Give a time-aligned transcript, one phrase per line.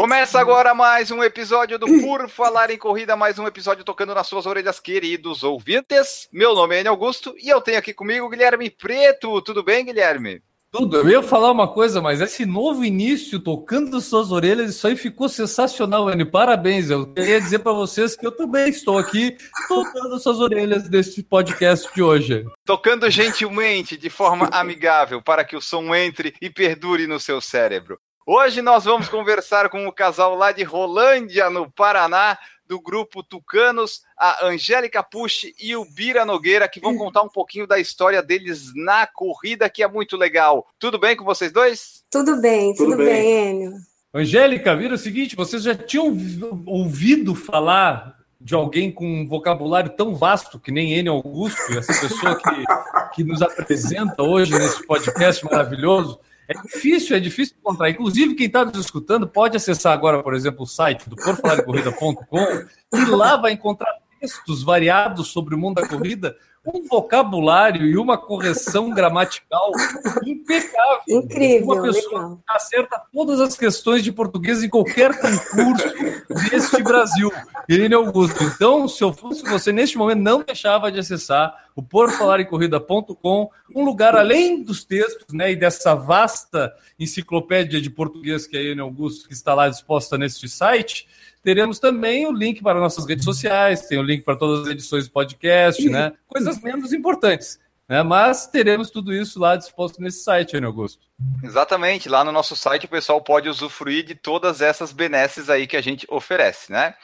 [0.00, 4.26] Começa agora mais um episódio do Por Falar em Corrida, mais um episódio tocando nas
[4.26, 6.26] suas orelhas, queridos ouvintes.
[6.32, 9.42] Meu nome é Enio Augusto e eu tenho aqui comigo o Guilherme Preto.
[9.42, 10.40] Tudo bem, Guilherme?
[10.72, 10.96] Tudo.
[10.96, 15.28] Eu ia falar uma coisa, mas esse novo início tocando suas orelhas, isso aí ficou
[15.28, 16.30] sensacional, Enio.
[16.30, 16.88] Parabéns.
[16.88, 19.36] Eu queria dizer para vocês que eu também estou aqui
[19.68, 22.46] tocando suas orelhas neste podcast de hoje.
[22.64, 28.00] Tocando gentilmente, de forma amigável, para que o som entre e perdure no seu cérebro.
[28.32, 34.02] Hoje nós vamos conversar com o casal lá de Rolândia, no Paraná, do grupo Tucanos,
[34.16, 38.70] a Angélica Pucci e o Bira Nogueira, que vão contar um pouquinho da história deles
[38.76, 40.64] na corrida, que é muito legal.
[40.78, 42.04] Tudo bem com vocês dois?
[42.08, 43.50] Tudo bem, tudo, Tudo bem, bem.
[43.50, 43.72] Enio.
[44.14, 46.16] Angélica, vira o seguinte: vocês já tinham
[46.66, 52.36] ouvido falar de alguém com um vocabulário tão vasto que nem Enio Augusto, essa pessoa
[52.36, 52.64] que,
[53.16, 56.20] que nos apresenta hoje nesse podcast maravilhoso?
[56.50, 57.90] É difícil, é difícil encontrar.
[57.90, 62.44] Inclusive, quem está nos escutando pode acessar agora, por exemplo, o site do porfalarecorrida.com
[62.92, 68.18] e lá vai encontrar textos variados sobre o mundo da corrida, um vocabulário e uma
[68.18, 69.72] correção gramatical
[70.24, 71.02] impecável.
[71.08, 72.36] Incrível, Uma pessoa legal.
[72.36, 75.88] que acerta todas as questões de português em qualquer concurso
[76.50, 77.30] deste Brasil.
[77.68, 78.44] Irene Augusto.
[78.44, 84.14] Então, se eu fosse você, neste momento, não deixava de acessar o porfalarecorrida.com, um lugar
[84.14, 89.26] além dos textos né, e dessa vasta enciclopédia de português que é a Irene Augusto,
[89.26, 91.08] que está lá disposta neste site,
[91.42, 95.06] teremos também o link para nossas redes sociais, tem o link para todas as edições
[95.06, 96.12] do podcast, né?
[96.26, 97.58] Coisas menos importantes.
[97.90, 98.04] Né?
[98.04, 101.04] Mas teremos tudo isso lá disposto nesse site, Irene Augusto.
[101.42, 105.76] Exatamente, lá no nosso site o pessoal pode usufruir de todas essas benesses aí que
[105.76, 106.94] a gente oferece, né?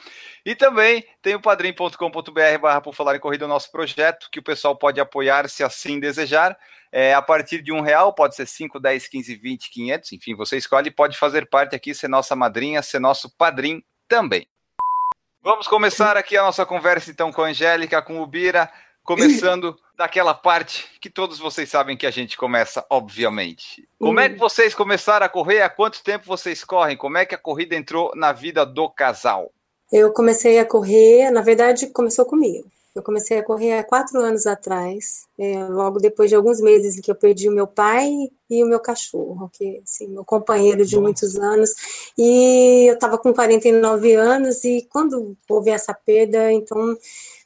[0.45, 4.45] E também tem o padrim.com.br barra por falar em corrida o nosso projeto, que o
[4.45, 6.57] pessoal pode apoiar se assim desejar.
[6.93, 10.57] É, a partir de um real, pode ser 5, 10, 15, 20, 500, enfim, você
[10.57, 14.47] escolhe, pode fazer parte aqui, ser nossa madrinha, ser nosso padrim também.
[15.43, 18.71] Vamos começar aqui a nossa conversa então com a Angélica, com o Bira,
[19.05, 23.89] começando daquela parte que todos vocês sabem que a gente começa, obviamente.
[23.99, 25.63] Como é que vocês começaram a correr?
[25.63, 26.97] Há quanto tempo vocês correm?
[26.97, 29.53] Como é que a corrida entrou na vida do casal?
[29.93, 32.69] Eu comecei a correr, na verdade, começou comigo.
[32.97, 37.03] Eu comecei a correr há quatro anos atrás, é, logo depois de alguns meses em
[37.03, 38.11] que eu perdi o meu pai
[38.49, 41.71] e o meu cachorro, que assim, meu companheiro de muitos anos.
[42.17, 46.97] E eu estava com 49 anos e quando houve essa perda, então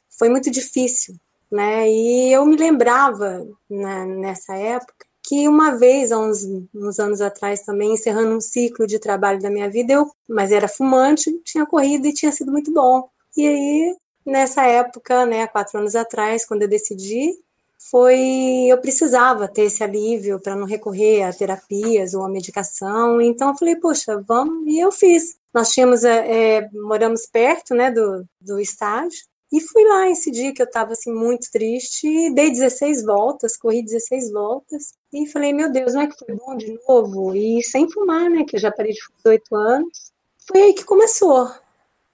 [0.09, 1.15] foi muito difícil,
[1.51, 1.89] né?
[1.89, 7.61] E eu me lembrava né, nessa época que uma vez, há uns, uns anos atrás
[7.61, 12.07] também, encerrando um ciclo de trabalho da minha vida, eu, mas era fumante, tinha corrido
[12.07, 13.07] e tinha sido muito bom.
[13.37, 13.95] E aí,
[14.25, 17.31] nessa época, né, quatro anos atrás, quando eu decidi,
[17.89, 23.19] foi eu precisava ter esse alívio para não recorrer a terapias ou a medicação.
[23.21, 25.35] Então eu falei, poxa, vamos, e eu fiz.
[25.53, 29.25] Nós tínhamos, é, moramos perto, né, do, do estágio.
[29.51, 33.83] E fui lá esse dia que eu estava assim muito triste, dei 16 voltas, corri
[33.83, 37.35] 16 voltas, e falei, meu Deus, não é que foi bom de novo?
[37.35, 40.11] E sem fumar, né, que eu já parei de fumar 18 anos.
[40.47, 41.51] Foi aí que começou.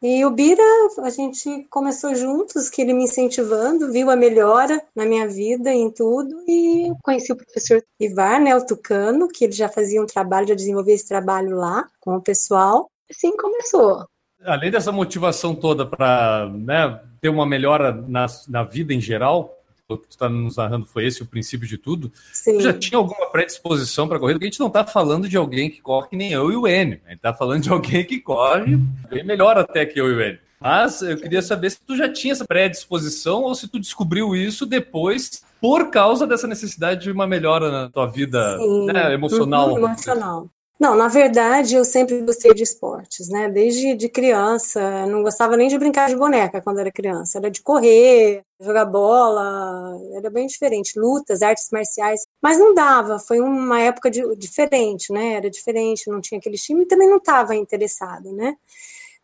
[0.02, 0.62] E o Bira,
[1.02, 5.90] a gente começou juntos, que ele me incentivando, viu a melhora na minha vida, em
[5.90, 10.50] tudo, e conheci o professor Ivar, né, o Tucano, que ele já fazia um trabalho,
[10.50, 12.92] já desenvolvia esse trabalho lá com o pessoal.
[13.10, 14.06] Assim começou.
[14.44, 19.57] Além dessa motivação toda para né, ter uma melhora na, na vida em geral,
[19.96, 22.12] que tu está nos narrando foi esse o princípio de tudo.
[22.34, 22.58] Sim.
[22.58, 24.38] Tu já tinha alguma predisposição para corrida?
[24.38, 26.68] Porque a gente não está falando de alguém que corre que nem eu e o
[26.68, 27.00] Enio.
[27.06, 28.76] A gente está falando de alguém que corre
[29.10, 30.40] bem melhor até que eu e o Enio.
[30.60, 34.66] Mas eu queria saber se tu já tinha essa predisposição ou se tu descobriu isso
[34.66, 38.58] depois por causa dessa necessidade de uma melhora na tua vida
[38.92, 39.72] né, emocional.
[39.72, 40.50] Uhum, emocional.
[40.80, 43.50] Não, na verdade, eu sempre gostei de esportes, né?
[43.50, 47.40] Desde de criança, não gostava nem de brincar de boneca quando era criança.
[47.40, 51.00] Era de correr, jogar bola, era bem diferente.
[51.00, 52.22] Lutas, artes marciais.
[52.42, 55.34] Mas não dava, foi uma época de- diferente, né?
[55.34, 58.56] Era diferente, não tinha aquele time e também não estava interessado, né?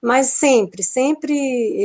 [0.02, 1.34] Mas sempre, sempre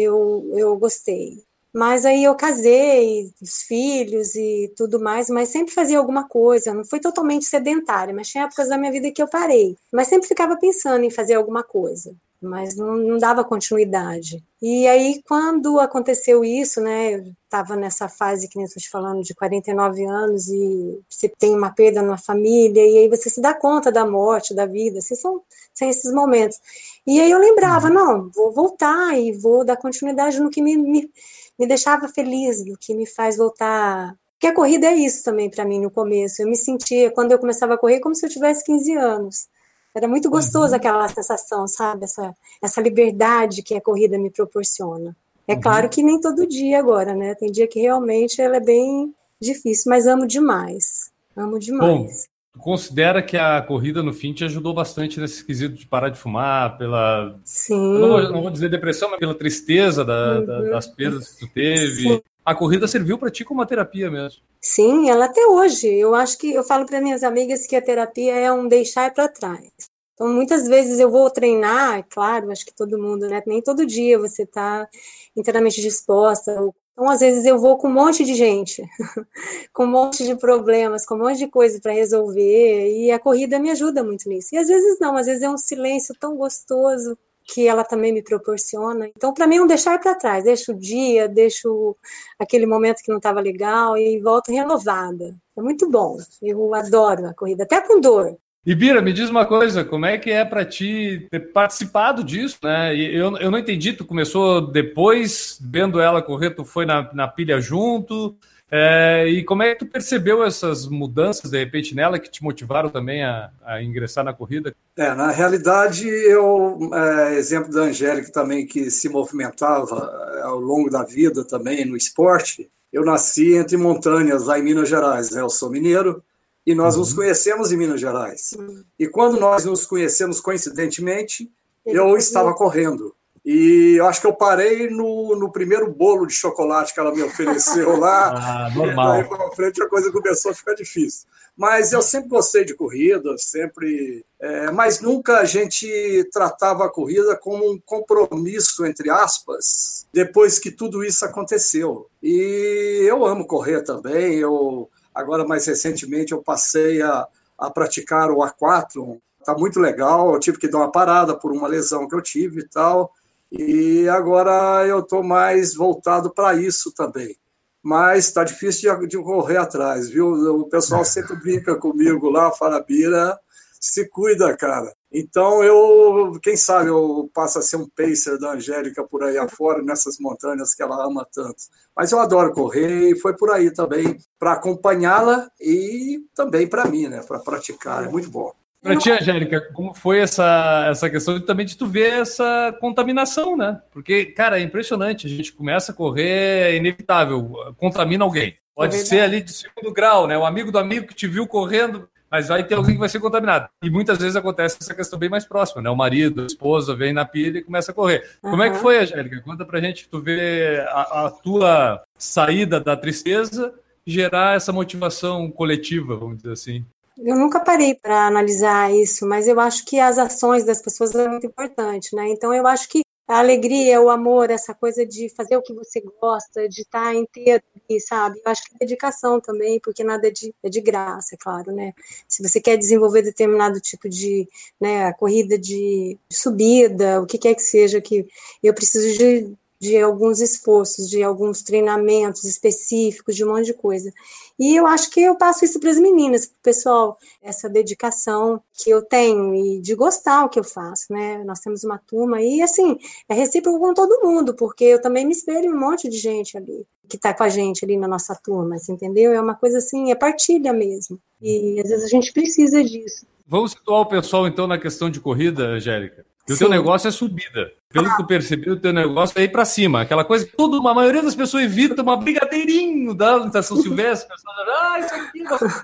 [0.02, 1.44] eu, eu gostei.
[1.78, 6.75] Mas aí eu casei, os filhos e tudo mais, mas sempre fazia alguma coisa.
[6.75, 9.76] Não foi totalmente sedentária, mas tinha épocas da minha vida que eu parei.
[9.92, 12.16] Mas sempre ficava pensando em fazer alguma coisa.
[12.40, 14.42] mas não, não dava continuidade.
[14.62, 19.22] E aí, quando aconteceu isso, né, eu estava nessa fase que nem estou te falando,
[19.22, 23.54] de 49 anos, e você tem uma perda na família, e aí você se dá
[23.54, 25.42] conta da morte, da vida, assim, são,
[25.75, 26.58] são esses momentos.
[27.06, 31.10] E aí eu lembrava, não, vou voltar e vou dar continuidade no que me, me,
[31.58, 35.64] me deixava feliz, no que me faz voltar porque a corrida é isso também para
[35.64, 36.40] mim no começo.
[36.40, 39.49] Eu me sentia, quando eu começava a correr, como se eu tivesse 15 anos.
[39.93, 40.76] Era muito gostoso uhum.
[40.76, 42.05] aquela sensação, sabe?
[42.05, 42.32] Essa,
[42.62, 45.16] essa liberdade que a corrida me proporciona.
[45.46, 45.60] É uhum.
[45.60, 47.34] claro que nem todo dia agora, né?
[47.34, 51.11] Tem dia que realmente ela é bem difícil, mas amo demais.
[51.37, 52.28] Amo demais.
[52.28, 56.19] Bom, considera que a corrida no fim te ajudou bastante nesse quesito de parar de
[56.19, 57.38] fumar, pela.
[57.44, 57.99] Sim.
[57.99, 60.46] Não vou, não vou dizer depressão, mas pela tristeza da, uhum.
[60.46, 62.02] da, das perdas que tu teve.
[62.02, 64.40] Sim a corrida serviu para ti como uma terapia mesmo.
[64.58, 65.87] Sim, ela até hoje.
[65.87, 69.28] Eu acho que eu falo para minhas amigas que a terapia é um deixar para
[69.28, 69.70] trás.
[70.14, 73.43] Então, muitas vezes eu vou treinar, é claro, acho que todo mundo, né?
[73.46, 74.88] Nem todo dia você está
[75.37, 76.58] inteiramente disposta.
[76.98, 78.82] Então, às vezes eu vou com um monte de gente,
[79.72, 83.56] com um monte de problemas, com um monte de coisa para resolver, e a corrida
[83.60, 84.52] me ajuda muito nisso.
[84.52, 88.20] E às vezes não, às vezes é um silêncio tão gostoso, que ela também me
[88.20, 89.06] proporciona.
[89.16, 90.42] Então, para mim, é um deixar para trás.
[90.42, 91.96] Deixo o dia, deixo
[92.36, 95.34] aquele momento que não estava legal e volto renovada.
[95.56, 96.18] É muito bom.
[96.42, 98.36] Eu adoro a corrida, até com dor.
[98.68, 102.58] E Bira, me diz uma coisa, como é que é para ti ter participado disso,
[102.62, 102.94] né?
[102.94, 107.62] Eu, eu não entendi, tu começou depois, vendo ela correr, tu foi na, na pilha
[107.62, 108.36] junto,
[108.70, 112.90] é, e como é que tu percebeu essas mudanças, de repente, nela, que te motivaram
[112.90, 114.74] também a, a ingressar na corrida?
[114.94, 120.90] É, na realidade, eu, é, exemplo da Angélica também, que se movimentava é, ao longo
[120.90, 125.40] da vida também no esporte, eu nasci entre montanhas lá em Minas Gerais, né?
[125.40, 126.22] eu sou mineiro,
[126.68, 127.00] e nós uhum.
[127.00, 128.52] nos conhecemos em Minas Gerais.
[128.52, 128.84] Uhum.
[128.98, 131.50] E quando nós nos conhecemos coincidentemente,
[131.86, 133.16] eu estava correndo.
[133.42, 137.22] E eu acho que eu parei no, no primeiro bolo de chocolate que ela me
[137.22, 138.34] ofereceu lá.
[138.68, 139.14] ah, normal.
[139.14, 141.26] E daí para frente a coisa começou a ficar difícil.
[141.56, 144.22] Mas eu sempre gostei de corrida, sempre.
[144.38, 145.88] É, mas nunca a gente
[146.30, 152.10] tratava a corrida como um compromisso, entre aspas, depois que tudo isso aconteceu.
[152.22, 154.34] E eu amo correr também.
[154.34, 157.26] Eu agora mais recentemente eu passei a,
[157.58, 159.18] a praticar o A4.
[159.44, 160.32] Tá muito legal.
[160.32, 163.12] Eu tive que dar uma parada por uma lesão que eu tive e tal
[163.50, 167.36] e agora eu estou mais voltado para isso também.
[167.82, 170.28] Mas está difícil de, de, correr atrás, viu?
[170.60, 173.38] O pessoal sempre brinca comigo lá, fala, Bira,
[173.80, 174.92] se cuida, cara.
[175.12, 179.82] Então eu, quem sabe, eu passo a ser um pacer da Angélica por aí afora,
[179.82, 181.56] nessas montanhas que ela ama tanto.
[181.96, 187.08] Mas eu adoro correr e foi por aí também, para acompanhá-la e também para mim,
[187.08, 187.22] né?
[187.26, 188.05] Para praticar.
[188.05, 188.52] É muito bom.
[188.81, 193.56] Para ti, Angélica, como foi essa, essa questão de, também de tu ver essa contaminação,
[193.56, 193.81] né?
[193.90, 195.26] Porque, cara, é impressionante.
[195.26, 198.56] A gente começa a correr, é inevitável, contamina alguém.
[198.75, 200.38] Pode é ser ali de segundo grau, né?
[200.38, 203.20] O amigo do amigo que te viu correndo, mas vai ter alguém que vai ser
[203.20, 203.69] contaminado.
[203.82, 205.90] E muitas vezes acontece essa questão bem mais próxima, né?
[205.90, 208.28] O marido, a esposa vem na pilha e começa a correr.
[208.42, 208.50] Uhum.
[208.50, 209.40] Como é que foi, Angélica?
[209.40, 213.75] Conta pra gente, tu vê a, a tua saída da tristeza
[214.06, 216.84] gerar essa motivação coletiva, vamos dizer assim.
[217.19, 221.28] Eu nunca parei para analisar isso, mas eu acho que as ações das pessoas é
[221.28, 222.28] muito importante, né?
[222.28, 226.00] Então eu acho que a alegria, o amor, essa coisa de fazer o que você
[226.00, 227.62] gosta, de estar inteiro,
[228.00, 228.40] sabe?
[228.44, 231.70] Eu acho que é dedicação também, porque nada é de, é de graça, é claro,
[231.70, 231.92] né?
[232.26, 234.49] Se você quer desenvolver determinado tipo de
[234.80, 238.26] né, corrida de subida, o que quer que seja, que
[238.62, 244.12] eu preciso de de alguns esforços, de alguns treinamentos específicos, de um monte de coisa.
[244.58, 248.61] E eu acho que eu passo isso para as meninas, para o pessoal, essa dedicação
[248.75, 251.44] que eu tenho e de gostar o que eu faço, né?
[251.44, 255.32] Nós temos uma turma e, assim, é recíproco com todo mundo, porque eu também me
[255.32, 258.35] espelho em um monte de gente ali, que está com a gente ali na nossa
[258.35, 259.32] turma, assim, entendeu?
[259.32, 261.20] É uma coisa assim, é partilha mesmo.
[261.40, 263.25] E às vezes a gente precisa disso.
[263.47, 266.26] Vamos situar o pessoal, então, na questão de corrida, Angélica.
[266.49, 267.73] E o teu negócio é subida.
[267.90, 270.02] Pelo que eu percebi, o teu negócio é ir para cima.
[270.02, 274.28] Aquela coisa que tudo, a maioria das pessoas evita uma brigadeirinho da Estação Silvestre.
[274.68, 275.42] ah, isso aqui.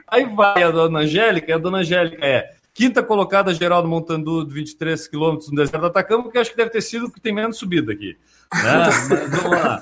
[0.09, 4.45] Aí vai a dona Angélica, e a dona Angélica é quinta colocada geral do Montandu,
[4.45, 7.21] de 23 quilômetros no deserto do Atacama, que acho que deve ter sido o que
[7.21, 8.19] tem menos subida aqui.
[8.53, 8.91] Né?
[9.31, 9.81] Vamos lá.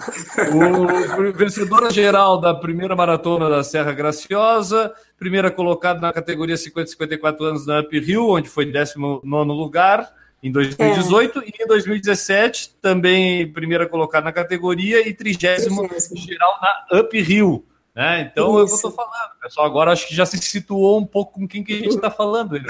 [0.53, 7.45] O vencedora geral da primeira maratona da Serra Graciosa, primeira colocada na categoria 50 54
[7.45, 11.45] anos da Up Hill, onde foi 19 lugar em 2018 é.
[11.45, 17.65] e em 2017 também primeira colocada na categoria e trigésimo geral na Up Rio.
[17.95, 18.23] Né?
[18.23, 19.33] Então, é o que eu estou falando.
[19.43, 22.11] Pessoal agora acho que já se situou um pouco com quem que a gente está
[22.11, 22.53] falando.
[22.53, 22.63] Né?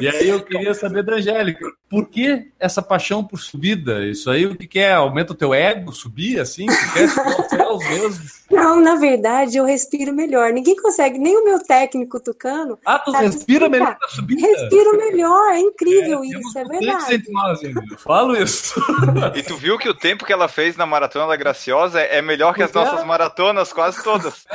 [0.00, 4.06] E aí eu queria saber da Angélica, por que essa paixão por subida?
[4.06, 4.92] Isso aí o que, que é?
[4.92, 6.66] Aumenta o teu ego subir assim?
[6.66, 8.24] Tu quer subir aos céus mesmo?
[8.56, 10.50] Não, na verdade, eu respiro melhor.
[10.50, 12.78] Ninguém consegue, nem o meu técnico tucano.
[12.86, 14.40] Ah, tu respira melhor na subida?
[14.46, 17.22] Respiro melhor, é incrível é, isso, é verdade.
[17.28, 18.80] Nós, eu falo isso.
[19.34, 22.54] E tu viu que o tempo que ela fez na Maratona da Graciosa é melhor
[22.54, 24.46] que as nossas maratonas, quase todas.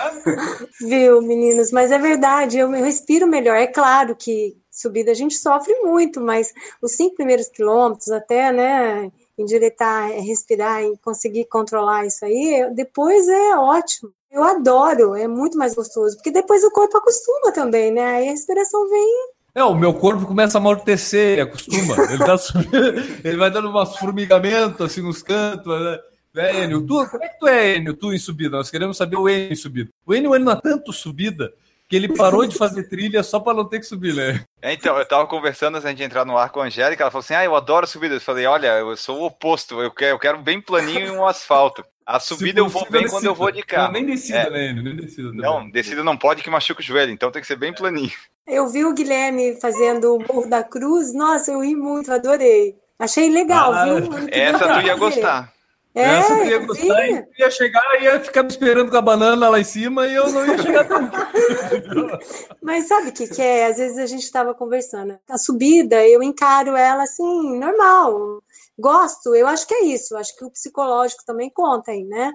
[0.81, 1.71] Viu, meninos?
[1.71, 3.55] Mas é verdade, eu, eu respiro melhor.
[3.55, 9.11] É claro que subida a gente sofre muito, mas os cinco primeiros quilômetros, até, né,
[9.41, 14.11] endireitar, respirar e conseguir controlar isso aí, depois é ótimo.
[14.31, 18.01] Eu adoro, é muito mais gostoso, porque depois o corpo acostuma também, né?
[18.01, 19.29] Aí a respiração vem.
[19.53, 21.95] É, o meu corpo começa a amortecer, ele acostuma.
[22.09, 22.35] Ele, tá
[23.25, 25.99] ele vai dando umas formigamentos assim nos cantos, né?
[26.33, 28.55] É, Enio, tu, como é que tu é, Enio, tu em subida?
[28.55, 29.89] Nós queremos saber o Enio em subida.
[30.05, 31.51] O Enio, ele não é tanto subida
[31.91, 34.45] que ele parou de fazer trilha só para não ter que subir, né?
[34.61, 37.19] É, então, eu tava conversando antes de entrar no ar com a Angélica, ela falou
[37.19, 38.15] assim, ah, eu adoro subida.
[38.15, 41.25] Eu falei, olha, eu sou o oposto, eu quero, eu quero bem planinho e um
[41.27, 41.83] asfalto.
[42.05, 43.87] A subida eu vou bem quando eu vou de carro.
[43.87, 44.49] Não, nem descida, é.
[44.49, 44.81] né?
[44.81, 45.41] Nem descida também.
[45.41, 48.13] Não, descida não pode que machuca o joelho, então tem que ser bem planinho.
[48.47, 52.73] Eu vi o Guilherme fazendo o Morro da Cruz, nossa, eu ri muito, adorei.
[52.97, 54.27] Achei legal, ah, viu?
[54.31, 55.51] Essa tu ia gostar.
[55.93, 59.01] É, Essa eu ia gostar e ia chegar e ia ficar me esperando com a
[59.01, 61.11] banana lá em cima e eu não ia chegar tanto.
[62.63, 63.65] Mas sabe o que, que é?
[63.65, 65.19] Às vezes a gente estava conversando.
[65.29, 68.41] A subida, eu encaro ela assim, normal.
[68.79, 70.15] Gosto, eu acho que é isso.
[70.15, 72.31] Acho que o psicológico também conta aí, né?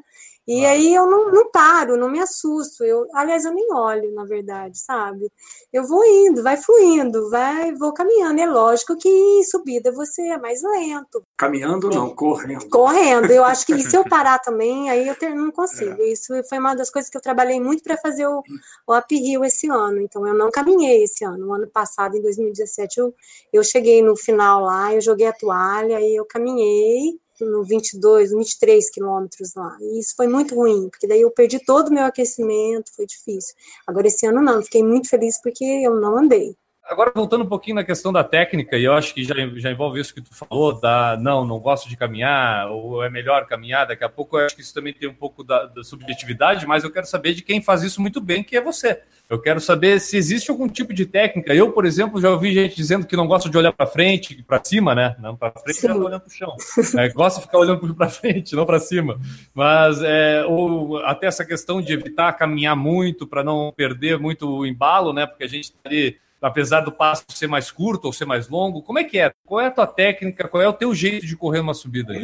[0.46, 0.74] E claro.
[0.74, 2.84] aí eu não, não, paro, não me assusto.
[2.84, 5.30] Eu, aliás, eu nem olho, na verdade, sabe?
[5.72, 8.40] Eu vou indo, vai fluindo, vai, vou caminhando.
[8.40, 11.22] É lógico que em subida você é mais lento.
[11.36, 12.68] Caminhando não, correndo.
[12.68, 13.30] Correndo.
[13.32, 16.00] Eu acho que se eu parar também, aí eu ter, não consigo.
[16.00, 16.12] É.
[16.12, 18.40] Isso foi uma das coisas que eu trabalhei muito para fazer o,
[18.86, 20.00] o uphill esse ano.
[20.00, 21.48] Então eu não caminhei esse ano.
[21.48, 23.12] O ano passado, em 2017, eu,
[23.52, 28.90] eu cheguei no final lá, eu joguei a toalha e eu caminhei no 22, 23
[28.90, 29.76] quilômetros lá.
[29.80, 33.54] E isso foi muito ruim, porque daí eu perdi todo o meu aquecimento, foi difícil.
[33.86, 36.56] Agora, esse ano não, fiquei muito feliz porque eu não andei.
[36.88, 40.00] Agora, voltando um pouquinho na questão da técnica, e eu acho que já, já envolve
[40.00, 44.04] isso que tu falou, da não, não gosto de caminhar, ou é melhor caminhar, daqui
[44.04, 46.92] a pouco eu acho que isso também tem um pouco da, da subjetividade, mas eu
[46.92, 49.02] quero saber de quem faz isso muito bem, que é você.
[49.28, 51.52] Eu quero saber se existe algum tipo de técnica.
[51.52, 54.62] Eu, por exemplo, já ouvi gente dizendo que não gosta de olhar para frente, para
[54.62, 55.16] cima, né?
[55.18, 56.56] Não para frente, já olhando para o chão.
[56.96, 59.18] É, gosta de ficar olhando para frente, não para cima.
[59.52, 64.64] Mas é, ou até essa questão de evitar caminhar muito para não perder muito o
[64.64, 65.26] embalo, né?
[65.26, 68.82] Porque a gente está ali apesar do passo ser mais curto ou ser mais longo?
[68.82, 69.32] Como é que é?
[69.44, 70.48] Qual é a tua técnica?
[70.48, 72.14] Qual é o teu jeito de correr uma subida?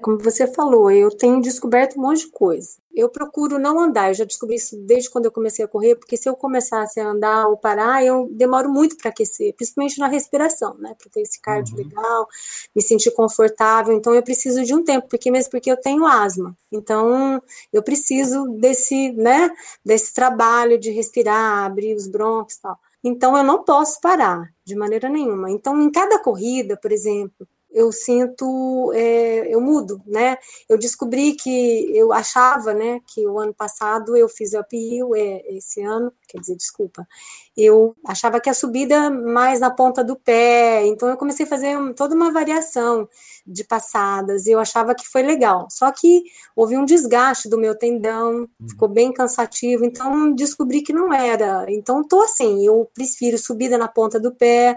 [0.00, 2.76] Como você falou, eu tenho descoberto um monte de coisa.
[2.94, 6.16] Eu procuro não andar, eu já descobri isso desde quando eu comecei a correr, porque
[6.16, 10.76] se eu começasse a andar ou parar, eu demoro muito para aquecer, principalmente na respiração,
[10.78, 10.94] né?
[10.98, 11.84] Para ter esse cardio uhum.
[11.84, 12.28] legal,
[12.76, 13.94] me sentir confortável.
[13.94, 16.54] Então eu preciso de um tempo, porque mesmo porque eu tenho asma.
[16.70, 17.42] Então
[17.72, 19.50] eu preciso desse, né,
[19.84, 22.78] desse trabalho de respirar, abrir os brônquios e tal.
[23.04, 25.50] Então eu não posso parar de maneira nenhuma.
[25.50, 30.38] Então, em cada corrida, por exemplo, eu sinto, é, eu mudo, né?
[30.68, 35.82] Eu descobri que eu achava, né, que o ano passado eu fiz uphill, é, esse
[35.82, 37.06] ano, quer dizer, desculpa,
[37.56, 41.76] eu achava que a subida mais na ponta do pé, então eu comecei a fazer
[41.94, 43.08] toda uma variação
[43.46, 45.68] de passadas, e eu achava que foi legal.
[45.70, 46.22] Só que
[46.54, 48.68] houve um desgaste do meu tendão, uhum.
[48.68, 51.66] ficou bem cansativo, então descobri que não era.
[51.68, 54.76] Então tô assim, eu prefiro subida na ponta do pé,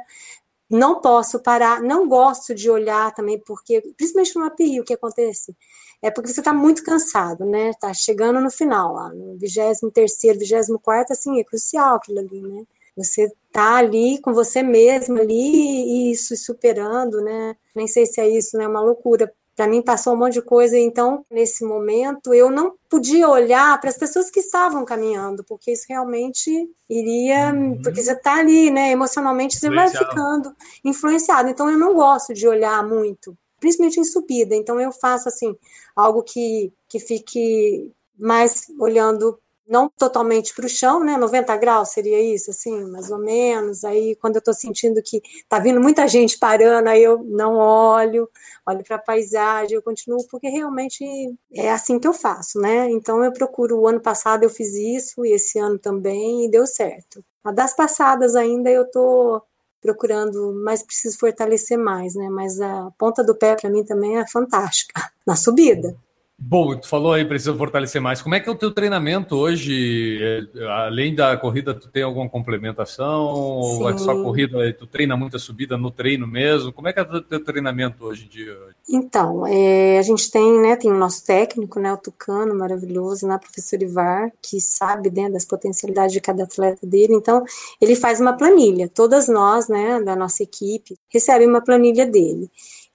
[0.70, 5.56] não posso parar, não gosto de olhar também, porque, principalmente no API, o que acontece?
[6.02, 7.72] É porque você está muito cansado, né?
[7.80, 12.64] Tá chegando no final, lá, no 23 24 assim, é crucial aquilo ali, né?
[12.96, 17.56] Você tá ali com você mesmo ali e isso superando, né?
[17.76, 18.66] Nem sei se é isso, né?
[18.66, 22.76] É uma loucura para mim passou um monte de coisa, então nesse momento eu não
[22.88, 27.82] podia olhar para as pessoas que estavam caminhando, porque isso realmente iria, uhum.
[27.82, 31.50] porque você está ali, né, emocionalmente você vai ficando influenciado.
[31.50, 34.56] Então eu não gosto de olhar muito, principalmente em subida.
[34.56, 35.56] Então eu faço assim,
[35.96, 41.18] algo que que fique mais olhando não totalmente para o chão, né?
[41.18, 43.84] 90 graus seria isso, assim, mais ou menos.
[43.84, 48.30] Aí, quando eu estou sentindo que está vindo muita gente parando, aí eu não olho,
[48.66, 51.06] olho para a paisagem, eu continuo, porque realmente
[51.54, 52.90] é assim que eu faço, né?
[52.92, 53.80] Então, eu procuro.
[53.80, 57.24] O ano passado eu fiz isso, e esse ano também, e deu certo.
[57.44, 59.42] A das passadas ainda eu estou
[59.82, 62.30] procurando, mas preciso fortalecer mais, né?
[62.30, 65.96] Mas a ponta do pé para mim também é fantástica na subida.
[66.40, 68.22] Bom, tu falou aí, precisa fortalecer mais.
[68.22, 70.20] Como é que é o teu treinamento hoje?
[70.22, 73.26] É, além da corrida, tu tem alguma complementação?
[73.26, 74.72] Ou é só corrida?
[74.74, 76.72] Tu treina muita subida no treino mesmo?
[76.72, 78.56] Como é que é o teu treinamento hoje em dia?
[78.88, 83.40] Então, é, a gente tem, né, tem o nosso técnico, né, o Tucano, maravilhoso, né,
[83.40, 87.16] professor Ivar, que sabe, né, das potencialidades de cada atleta dele.
[87.16, 87.44] Então,
[87.82, 88.88] ele faz uma planilha.
[88.88, 92.48] Todas nós, né, da nossa equipe, recebem uma planilha dele.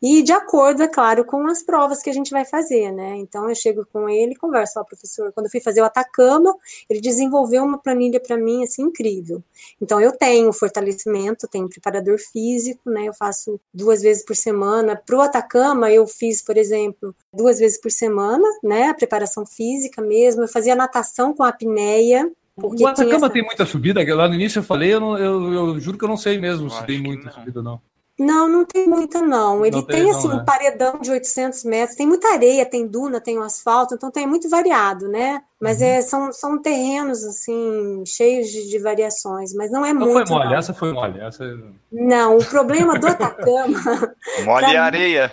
[0.03, 3.17] E de acordo, é claro, com as provas que a gente vai fazer, né?
[3.19, 6.53] Então eu chego com ele e converso, ó, professor, quando eu fui fazer o Atacama,
[6.91, 9.43] ele desenvolveu uma planilha para mim assim incrível.
[9.81, 13.07] Então eu tenho fortalecimento, tenho preparador físico, né?
[13.07, 14.97] Eu faço duas vezes por semana.
[14.97, 18.89] Para o Atacama eu fiz, por exemplo, duas vezes por semana, né?
[18.89, 20.43] A preparação física mesmo.
[20.43, 23.31] Eu fazia natação com apneia, o Atacama essa...
[23.31, 24.03] tem muita subida?
[24.15, 26.67] Lá no início eu falei, eu, não, eu, eu juro que eu não sei mesmo
[26.67, 27.92] eu se tem muita subida ou não.
[28.23, 29.67] Não, não tem muita não.
[29.67, 30.45] Ele não tem, tem assim não, um né?
[30.47, 31.97] paredão de 800 metros.
[31.97, 35.43] Tem muita areia, tem duna, tem o asfalto, então tem muito variado, né?
[35.61, 35.87] Mas uhum.
[35.87, 40.29] é, são, são terrenos assim cheios de, de variações, mas não é não muito.
[40.29, 40.57] Foi mole, não.
[40.57, 41.21] essa foi mole.
[41.21, 41.45] Essa...
[41.91, 43.81] Não, o problema do Atacama.
[44.45, 45.33] mole é areia.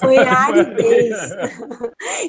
[0.00, 1.16] Foi a aridez.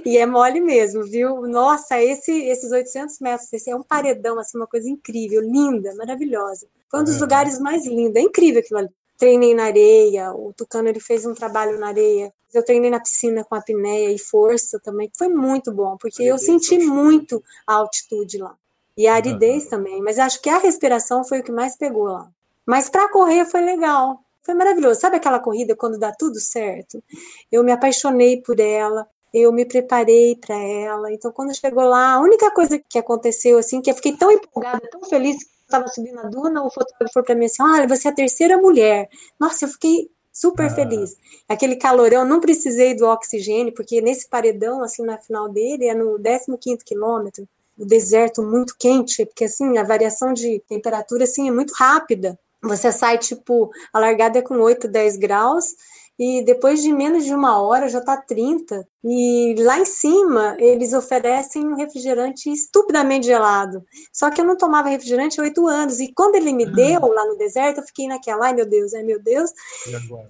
[0.06, 1.42] e é mole mesmo, viu?
[1.48, 6.68] Nossa, esse, esses 800 metros, esse é um paredão, assim, uma coisa incrível, linda, maravilhosa.
[6.90, 7.20] Foi um dos é.
[7.20, 8.16] lugares mais lindos.
[8.16, 12.34] É incrível aquilo ali treinei na areia, o Tucano ele fez um trabalho na areia.
[12.54, 16.38] Eu treinei na piscina com apneia e força também, que foi muito bom, porque eu
[16.38, 18.56] senti muito a altitude lá.
[18.98, 22.30] E a aridez também, mas acho que a respiração foi o que mais pegou lá.
[22.66, 25.02] Mas para correr foi legal, foi maravilhoso.
[25.02, 27.04] Sabe aquela corrida quando dá tudo certo?
[27.52, 31.12] Eu me apaixonei por ela, eu me preparei para ela.
[31.12, 34.88] Então, quando chegou lá, a única coisa que aconteceu, assim, que eu fiquei tão empolgada,
[34.90, 35.38] tão feliz,
[35.76, 38.58] estava subindo a duna, o fotógrafo falou para mim assim: olha, você é a terceira
[38.58, 39.10] mulher.
[39.40, 40.70] Nossa, eu fiquei super ah.
[40.70, 41.18] feliz.
[41.48, 46.20] Aquele calorão, não precisei do oxigênio, porque nesse paredão, assim, na final dele, é no
[46.20, 51.74] 15 quilômetro, o deserto muito quente, porque assim, a variação de temperatura, assim, é muito
[51.74, 52.38] rápida.
[52.62, 55.76] Você sai, tipo, a largada é com 8, 10 graus,
[56.18, 58.88] e depois de menos de uma hora já está 30.
[59.04, 63.84] E lá em cima eles oferecem um refrigerante estupidamente gelado.
[64.14, 66.00] Só que eu não tomava refrigerante há oito anos.
[66.00, 69.04] E quando ele me deu lá no deserto, eu fiquei naquela, ai meu Deus, ai
[69.04, 69.52] meu Deus,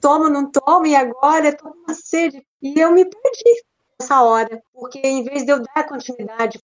[0.01, 2.45] tomo, não tomo, e agora eu tô com uma sede.
[2.61, 3.63] E eu me perdi
[3.99, 6.59] essa hora, porque em vez de eu dar continuidade,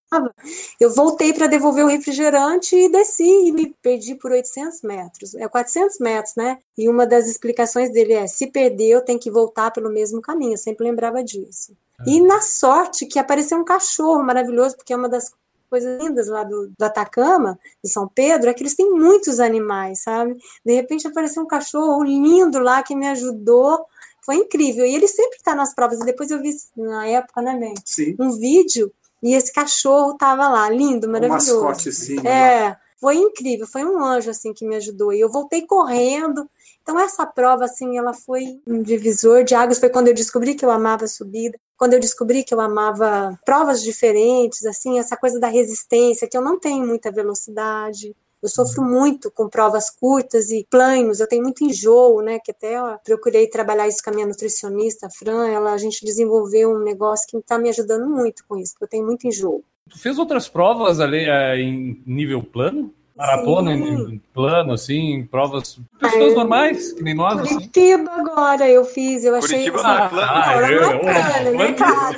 [0.79, 5.47] eu voltei para devolver o refrigerante e desci e me perdi por 800 metros, é
[5.47, 6.59] 400 metros, né?
[6.77, 10.53] E uma das explicações dele é: se perdeu, tem que voltar pelo mesmo caminho.
[10.53, 11.75] Eu sempre lembrava disso.
[12.05, 15.31] E na sorte que apareceu um cachorro maravilhoso, porque é uma das
[15.69, 20.01] coisas lindas lá do, do Atacama, de São Pedro, é que eles têm muitos animais,
[20.03, 20.35] sabe?
[20.65, 23.85] De repente apareceu um cachorro lindo lá que me ajudou
[24.21, 24.85] foi incrível.
[24.85, 25.99] E ele sempre está nas provas.
[25.99, 27.73] E depois eu vi na época, né, Ben?
[27.83, 28.15] Sim.
[28.19, 31.59] Um vídeo e esse cachorro tava lá, lindo, maravilhoso.
[31.59, 32.21] Um mascotezinho.
[32.21, 32.77] É, né?
[32.99, 33.67] foi incrível.
[33.67, 35.13] Foi um anjo assim que me ajudou.
[35.13, 36.49] E eu voltei correndo.
[36.81, 39.79] Então essa prova assim, ela foi um divisor de águas.
[39.79, 41.57] Foi quando eu descobri que eu amava subida.
[41.77, 46.41] Quando eu descobri que eu amava provas diferentes, assim, essa coisa da resistência, que eu
[46.41, 51.63] não tenho muita velocidade, eu sofro muito com provas curtas e planos, eu tenho muito
[51.63, 52.39] enjoo, né?
[52.39, 56.71] Que até procurei trabalhar isso com a minha nutricionista, a Fran, ela, a gente desenvolveu
[56.71, 59.63] um negócio que está me ajudando muito com isso, porque eu tenho muito enjoo.
[59.89, 62.93] Tu fez outras provas ali é, em nível plano?
[63.21, 67.39] Maratona em, em, plano, assim, provas pessoas é, normais, que nem nós.
[67.39, 67.53] Assim.
[67.53, 68.21] Curitiba assim.
[68.21, 69.69] agora eu fiz, eu achei.
[69.69, 70.31] Curitiba não é plano.
[70.31, 72.17] Ah, não, ela não é plano, né, cara?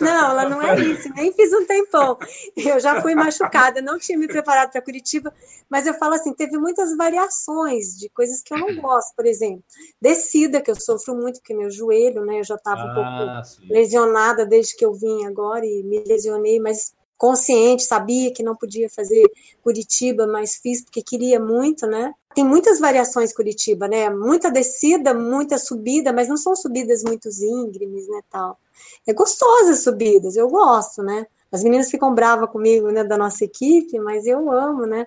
[0.00, 0.06] Não.
[0.06, 2.18] não, ela não é isso, nem fiz um tempão.
[2.54, 5.32] Eu já fui machucada, não tinha me preparado para Curitiba,
[5.70, 9.64] mas eu falo assim, teve muitas variações de coisas que eu não gosto, por exemplo,
[10.00, 13.44] descida, que eu sofro muito, porque meu joelho, né, eu já estava ah, um pouco
[13.44, 13.66] sim.
[13.70, 16.92] lesionada desde que eu vim agora e me lesionei, mas
[17.24, 19.24] consciente, sabia que não podia fazer
[19.62, 22.12] Curitiba, mas fiz porque queria muito, né?
[22.34, 24.10] Tem muitas variações Curitiba, né?
[24.10, 28.58] Muita descida, muita subida, mas não são subidas muito íngremes, né, tal.
[29.06, 31.26] É gostosa as subidas, eu gosto, né?
[31.50, 35.06] As meninas ficam bravas comigo, né, da nossa equipe, mas eu amo, né?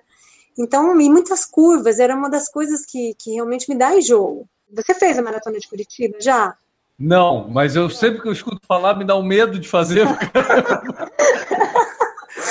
[0.58, 4.44] Então, e muitas curvas, era uma das coisas que, que realmente me dá enjoo.
[4.72, 6.56] Você fez a maratona de Curitiba já?
[6.98, 10.04] Não, mas eu sempre que eu escuto falar me dá um medo de fazer.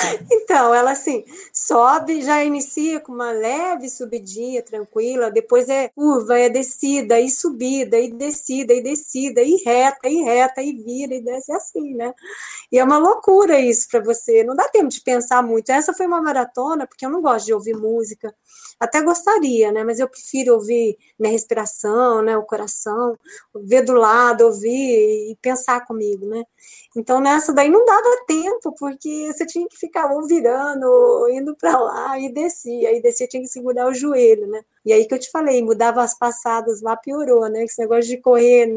[0.08, 6.40] you Então, ela assim, sobe, já inicia com uma leve subidinha, tranquila, depois é curva,
[6.40, 11.22] é descida, e subida, e descida, e descida, e reta, e reta, e vira, e
[11.22, 12.14] desce assim, né?
[12.72, 15.70] E é uma loucura isso para você, não dá tempo de pensar muito.
[15.70, 18.34] Essa foi uma maratona, porque eu não gosto de ouvir música,
[18.80, 19.84] até gostaria, né?
[19.84, 22.38] Mas eu prefiro ouvir minha respiração, né?
[22.38, 23.18] O coração,
[23.56, 26.44] ver do lado, ouvir e pensar comigo, né?
[26.96, 31.78] Então nessa daí não dava tempo, porque você tinha que ficar ou virando, indo para
[31.78, 34.62] lá e descia, e descia tinha que segurar o joelho, né?
[34.86, 37.64] E aí que eu te falei, mudava as passadas lá, piorou, né?
[37.64, 38.68] Esse negócio de correr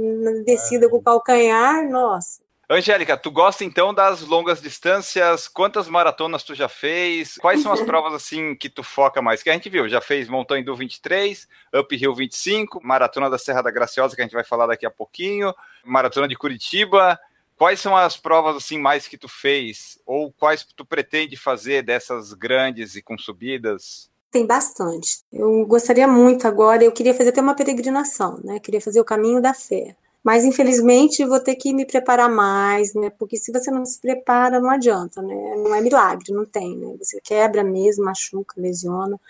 [0.45, 0.89] descida é.
[0.89, 2.41] com o calcanhar, nossa.
[2.73, 5.49] Angélica, tu gosta então das longas distâncias?
[5.49, 7.35] Quantas maratonas tu já fez?
[7.35, 9.43] Quais são as provas assim que tu foca mais?
[9.43, 13.73] Que a gente viu, já fez Montanha do 23, Uphill 25, Maratona da Serra da
[13.73, 15.53] Graciosa, que a gente vai falar daqui a pouquinho,
[15.85, 17.19] Maratona de Curitiba.
[17.61, 22.33] Quais são as provas assim mais que tu fez ou quais tu pretende fazer dessas
[22.33, 24.09] grandes e com subidas?
[24.31, 25.19] Tem bastante.
[25.31, 28.59] Eu gostaria muito agora, eu queria fazer até uma peregrinação, né?
[28.61, 29.95] queria fazer o caminho da fé.
[30.25, 33.11] Mas infelizmente vou ter que me preparar mais, né?
[33.19, 35.55] Porque se você não se prepara, não adianta, né?
[35.59, 36.97] Não é milagre, não tem, né?
[36.99, 39.21] Você quebra mesmo, machuca, lesiona.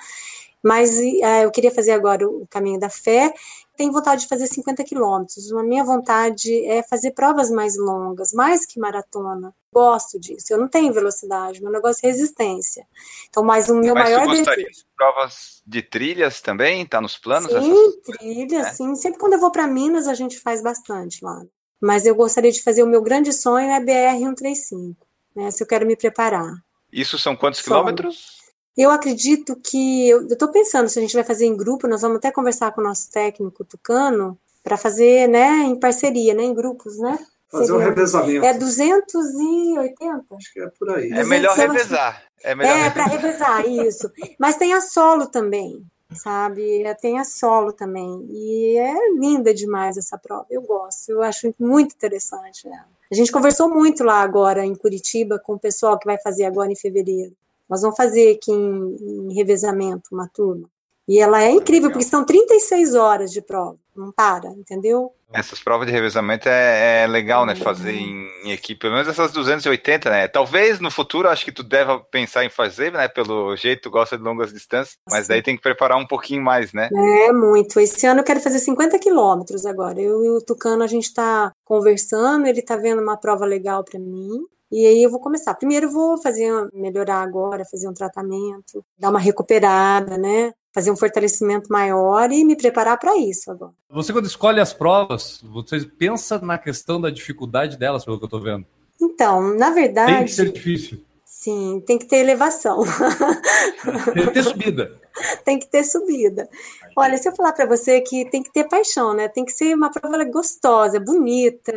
[0.62, 3.32] Mas é, eu queria fazer agora o caminho da fé.
[3.80, 5.50] Tenho vontade de fazer 50 quilômetros.
[5.54, 9.54] A minha vontade é fazer provas mais longas, mais que maratona.
[9.72, 10.52] Gosto disso.
[10.52, 12.86] Eu não tenho velocidade, meu negócio é resistência.
[13.30, 14.80] Então, mais o meu mas maior gostaria desejo.
[14.80, 16.82] de provas de trilhas também?
[16.82, 17.50] Está nos planos?
[17.50, 18.70] Sim, trilhas, é.
[18.72, 18.94] sim.
[18.96, 21.42] Sempre quando eu vou para Minas, a gente faz bastante lá.
[21.80, 24.94] Mas eu gostaria de fazer o meu grande sonho é BR-135.
[25.34, 26.52] Né, se eu quero me preparar.
[26.92, 27.70] Isso são quantos Só.
[27.70, 28.39] quilômetros?
[28.76, 30.08] Eu acredito que.
[30.08, 32.80] Eu estou pensando se a gente vai fazer em grupo, nós vamos até conversar com
[32.80, 37.18] o nosso técnico Tucano para fazer né, em parceria, né, em grupos, né?
[37.50, 38.46] Fazer Seria, um revezamento.
[38.46, 40.24] É 280?
[40.36, 41.10] Acho que é por aí.
[41.10, 42.22] É melhor revezar.
[42.42, 44.10] É, melhor é para revezar, isso.
[44.38, 46.84] Mas tem a solo também, sabe?
[46.84, 48.24] É, tem a solo também.
[48.30, 50.46] E é linda demais essa prova.
[50.48, 52.68] Eu gosto, eu acho muito interessante.
[52.68, 52.84] Né?
[53.10, 56.70] A gente conversou muito lá agora em Curitiba com o pessoal que vai fazer agora
[56.70, 57.34] em fevereiro.
[57.70, 60.68] Nós vamos fazer aqui em, em revezamento uma turma.
[61.10, 65.12] E ela é incrível, porque são 36 horas de prova, não para, entendeu?
[65.32, 67.56] Essas provas de revezamento é, é legal, né?
[67.56, 70.28] Fazer em, em, equipe, pelo menos essas 280, né?
[70.28, 73.08] Talvez no futuro, acho que tu deva pensar em fazer, né?
[73.08, 76.72] Pelo jeito, tu gosta de longas distâncias, mas daí tem que preparar um pouquinho mais,
[76.72, 76.88] né?
[76.92, 77.80] É, muito.
[77.80, 80.00] Esse ano eu quero fazer 50 quilômetros agora.
[80.00, 83.98] Eu e o Tucano, a gente está conversando, ele está vendo uma prova legal para
[83.98, 84.44] mim.
[84.70, 85.54] E aí eu vou começar.
[85.54, 90.52] Primeiro eu vou fazer melhorar agora, fazer um tratamento, dar uma recuperada, né?
[90.72, 93.72] Fazer um fortalecimento maior e me preparar para isso agora.
[93.90, 98.28] Você quando escolhe as provas, você pensa na questão da dificuldade delas, pelo que eu
[98.28, 98.64] estou vendo?
[99.00, 100.14] Então, na verdade.
[100.14, 101.04] Tem que ser difícil.
[101.24, 102.82] Sim, tem que ter elevação.
[104.12, 105.00] Tem que ter subida.
[105.44, 106.48] tem que ter subida.
[106.94, 109.26] Olha, se eu falar para você que tem que ter paixão, né?
[109.26, 111.72] Tem que ser uma prova gostosa, bonita,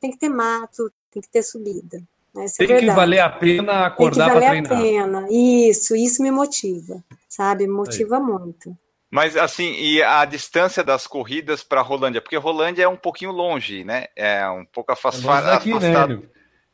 [0.00, 2.02] tem que ter mato, tem que ter subida.
[2.34, 2.46] Né?
[2.58, 4.52] Tem é que valer a pena acordar para treinar.
[4.52, 5.26] Tem que valer a pena.
[5.30, 7.66] Isso, isso me motiva, sabe?
[7.66, 8.22] Me motiva Aí.
[8.22, 8.76] muito.
[9.10, 12.20] Mas assim, e a distância das corridas para Rolândia?
[12.20, 14.06] Porque Rolândia é um pouquinho longe, né?
[14.16, 15.46] É um pouco afastado.
[15.46, 16.22] É longe daqui, né?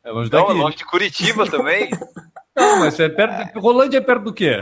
[0.03, 0.47] É longe daqui.
[0.47, 1.91] Não, longe de Curitiba também.
[2.57, 3.59] Não, mas é perto de...
[3.59, 4.59] Rolândia é perto do quê?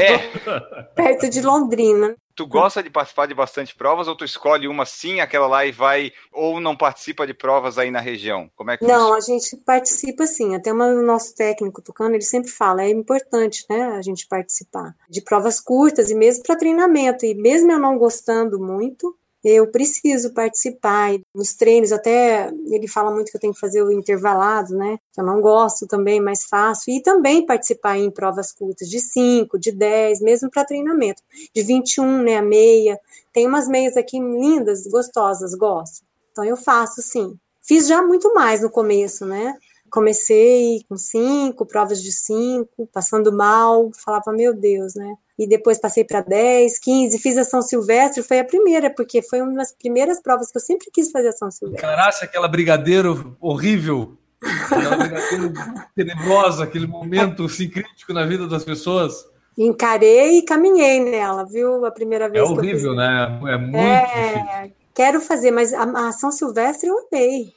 [0.00, 0.18] É.
[0.94, 2.16] perto de Londrina.
[2.34, 5.72] Tu gosta de participar de bastante provas ou tu escolhe uma sim, aquela lá e
[5.72, 8.48] vai, ou não participa de provas aí na região?
[8.54, 10.54] Como é que Não, a gente participa sim.
[10.54, 15.20] Até o nosso técnico Tucano, ele sempre fala, é importante, né, a gente participar de
[15.20, 17.26] provas curtas e mesmo para treinamento.
[17.26, 21.16] E mesmo eu não gostando muito, eu preciso participar.
[21.34, 24.98] Nos treinos, até ele fala muito que eu tenho que fazer o intervalado, né?
[25.12, 26.90] Que eu não gosto também, mas faço.
[26.90, 31.22] E também participar em provas curtas, de 5, de 10, mesmo para treinamento.
[31.54, 32.36] De 21, né?
[32.36, 32.98] A meia.
[33.32, 36.04] Tem umas meias aqui lindas, gostosas, gosto.
[36.32, 37.38] Então eu faço, sim.
[37.60, 39.56] Fiz já muito mais no começo, né?
[39.90, 45.14] Comecei com cinco, provas de cinco, passando mal, falava, meu Deus, né?
[45.38, 49.40] E depois passei para 10, 15, fiz a São Silvestre, foi a primeira, porque foi
[49.40, 51.86] uma das primeiras provas que eu sempre quis fazer a São Silvestre.
[51.86, 55.52] Caraca, aquela brigadeiro horrível, aquela brigadeiro
[55.94, 59.24] tenebrosa, aquele momento assim, crítico na vida das pessoas.
[59.56, 61.84] Encarei e caminhei nela, viu?
[61.84, 62.44] A primeira vez.
[62.44, 63.40] É horrível, né?
[63.46, 64.76] É muito é, difícil.
[64.94, 67.52] Quero fazer, mas a, a São Silvestre eu amei.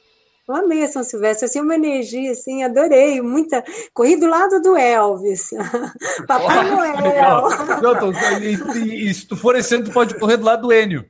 [0.52, 3.64] Eu amei a São Silvestre, assim, uma energia, assim, adorei, muita...
[3.94, 5.50] Corri do lado do Elvis,
[6.28, 7.48] Papai Noel.
[7.80, 8.12] Não,
[8.42, 11.06] e, e, se tu for esse ano, tu pode correr do lado do Enio.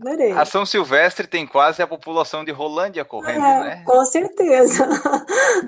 [0.00, 0.32] Adorei.
[0.32, 3.82] A São Silvestre tem quase a população de Rolândia correndo, É, né?
[3.84, 4.88] Com certeza.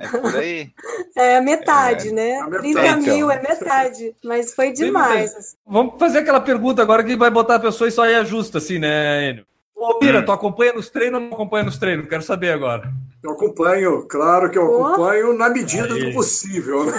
[0.00, 0.70] É por aí.
[1.16, 2.38] É metade, né?
[2.38, 2.74] a metade.
[2.74, 3.30] 30 mil Então.
[3.30, 4.14] é metade.
[4.22, 5.56] Mas foi demais.
[5.66, 8.78] Vamos fazer aquela pergunta agora que vai botar a pessoa e só aí ajusta, assim,
[8.78, 9.46] né, Enio?
[9.76, 12.08] Ô, Mira, tu acompanha nos treinos ou não acompanha nos treinos?
[12.08, 12.90] Quero saber agora.
[13.22, 14.86] Eu acompanho, claro que eu Oh.
[14.86, 16.06] acompanho na medida Aí.
[16.06, 16.84] do possível.
[16.86, 16.92] Né?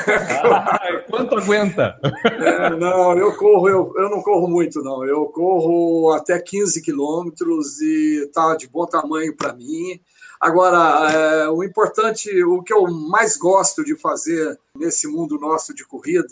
[0.79, 1.97] Ai, quanto aguenta?
[2.25, 5.03] É, não, eu corro, eu, eu não corro muito, não.
[5.05, 9.99] Eu corro até 15 quilômetros e tá de bom tamanho para mim.
[10.39, 15.83] Agora, é, o importante, o que eu mais gosto de fazer nesse mundo nosso de
[15.83, 16.27] corrida,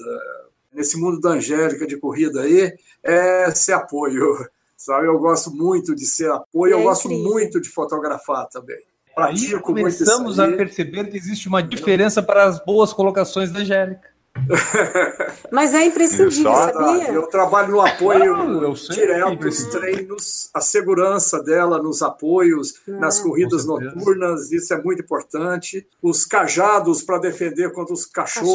[0.71, 4.45] nesse mundo da Angélica de corrida aí, é ser apoio.
[4.85, 7.31] Sabe, eu gosto muito de ser apoio, eu É gosto incrível.
[7.31, 8.77] muito de fotografar também.
[8.77, 8.83] Aí
[9.15, 10.55] Pratico muito isso começamos a aí.
[10.55, 14.09] perceber que existe uma diferença para as boas colocações da Angélica.
[15.51, 17.09] Mas é imprescindível, sabia?
[17.09, 23.65] Eu trabalho no apoio eu direto, os treinos, a segurança dela nos apoios, nas corridas
[23.65, 25.87] noturnas, isso é muito importante.
[26.01, 28.45] Os cajados para defender contra os cachorros,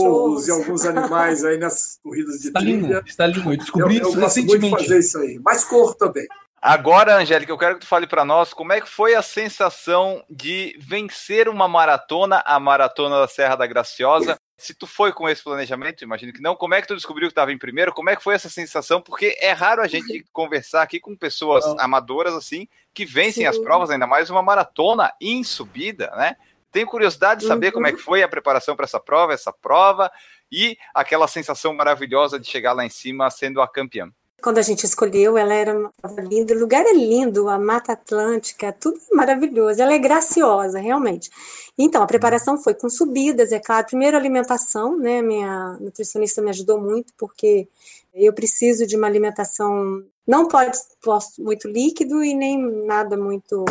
[0.45, 0.49] Cachorros.
[0.49, 3.03] e alguns animais aí nas corridas de Stalinho, trilha.
[3.07, 3.45] Stalinho.
[3.47, 4.83] Eu Eu, descobri eu isso gosto muito recentemente.
[4.83, 5.41] fazer isso aí.
[5.45, 6.27] Mas corro também.
[6.63, 10.23] Agora, Angélica, eu quero que tu fale para nós como é que foi a sensação
[10.29, 14.37] de vencer uma maratona, a maratona da Serra da Graciosa.
[14.61, 17.33] Se tu foi com esse planejamento, imagino que não, como é que tu descobriu que
[17.33, 17.93] estava em primeiro?
[17.93, 19.01] Como é que foi essa sensação?
[19.01, 23.65] Porque é raro a gente conversar aqui com pessoas amadoras assim, que vencem as Sim.
[23.65, 26.37] provas, ainda mais uma maratona em subida, né?
[26.71, 27.73] Tenho curiosidade de saber Uhum.
[27.73, 30.11] como é que foi a preparação para essa prova, essa prova
[30.53, 34.13] e aquela sensação maravilhosa de chegar lá em cima sendo a campeã.
[34.43, 36.55] Quando a gente escolheu, ela era uma linda.
[36.55, 39.81] O lugar é lindo, a Mata Atlântica, tudo é maravilhoso.
[39.81, 41.31] Ela é graciosa, realmente.
[41.79, 43.87] Então, a preparação foi com subidas, é claro.
[43.87, 45.23] Primeiro, alimentação, né?
[45.23, 47.69] Minha nutricionista me ajudou muito, porque
[48.15, 50.03] eu preciso de uma alimentação.
[50.27, 53.65] Não pode posso, muito líquido e nem nada muito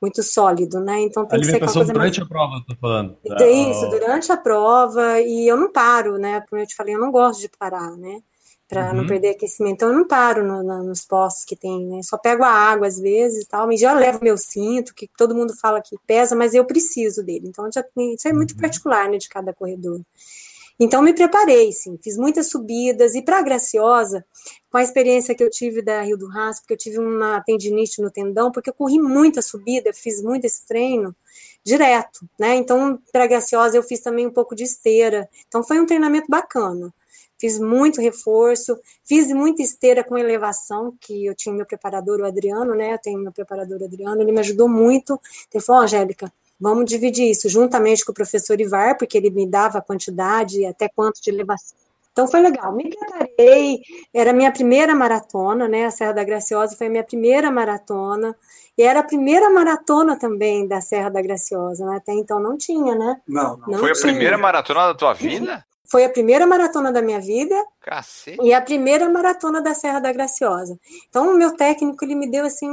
[0.00, 1.00] muito sólido, né?
[1.00, 3.16] Então tem que ser com a Alimentação coisa mais durante a prova, tô falando.
[3.24, 6.42] Isso, durante a prova, e eu não paro, né?
[6.48, 8.20] Como eu te falei, eu não gosto de parar, né?
[8.74, 9.06] Para não Uhum.
[9.06, 9.74] perder aquecimento.
[9.76, 12.02] Então, eu não paro no- no- nos postos que tem, né?
[12.02, 15.34] Só pego a água às vezes e tal, mas já levo meu cinto, que todo
[15.34, 17.46] mundo fala que pesa, mas eu preciso dele.
[17.48, 20.00] Então, já tem, isso é muito particular, né, de cada corredor.
[20.78, 24.24] Então, me preparei, sim, fiz muitas subidas, e para Graciosa,
[24.68, 28.02] com a experiência que eu tive da Rio do Rastro, porque eu tive uma tendinite
[28.02, 31.14] no tendão, porque eu corri muita subida, fiz muito esse treino,
[31.64, 32.56] direto, né?
[32.56, 35.28] Então, para Graciosa eu fiz também um pouco de esteira.
[35.46, 36.92] Então foi um treinamento bacana.
[37.44, 42.74] Fiz muito reforço, fiz muita esteira com elevação, que eu tinha meu preparador, o Adriano,
[42.74, 42.94] né?
[42.94, 45.20] Eu tenho meu preparador Adriano, ele me ajudou muito.
[45.52, 49.46] Ele falou, oh, Angélica, vamos dividir isso juntamente com o professor Ivar, porque ele me
[49.46, 51.76] dava a quantidade e até quanto de elevação.
[52.12, 53.82] Então foi legal, me preparei,
[54.14, 55.84] era a minha primeira maratona, né?
[55.84, 58.34] A Serra da Graciosa foi a minha primeira maratona.
[58.78, 61.96] E era a primeira maratona também da Serra da Graciosa, né?
[61.96, 63.20] Até então não tinha, né?
[63.28, 63.68] Não, não.
[63.68, 64.06] Não Foi a tinha.
[64.06, 65.62] primeira maratona da tua vida?
[65.94, 68.42] Foi a primeira maratona da minha vida Cacete.
[68.42, 70.76] e a primeira maratona da Serra da Graciosa.
[71.08, 72.68] Então, o meu técnico, ele me deu assim,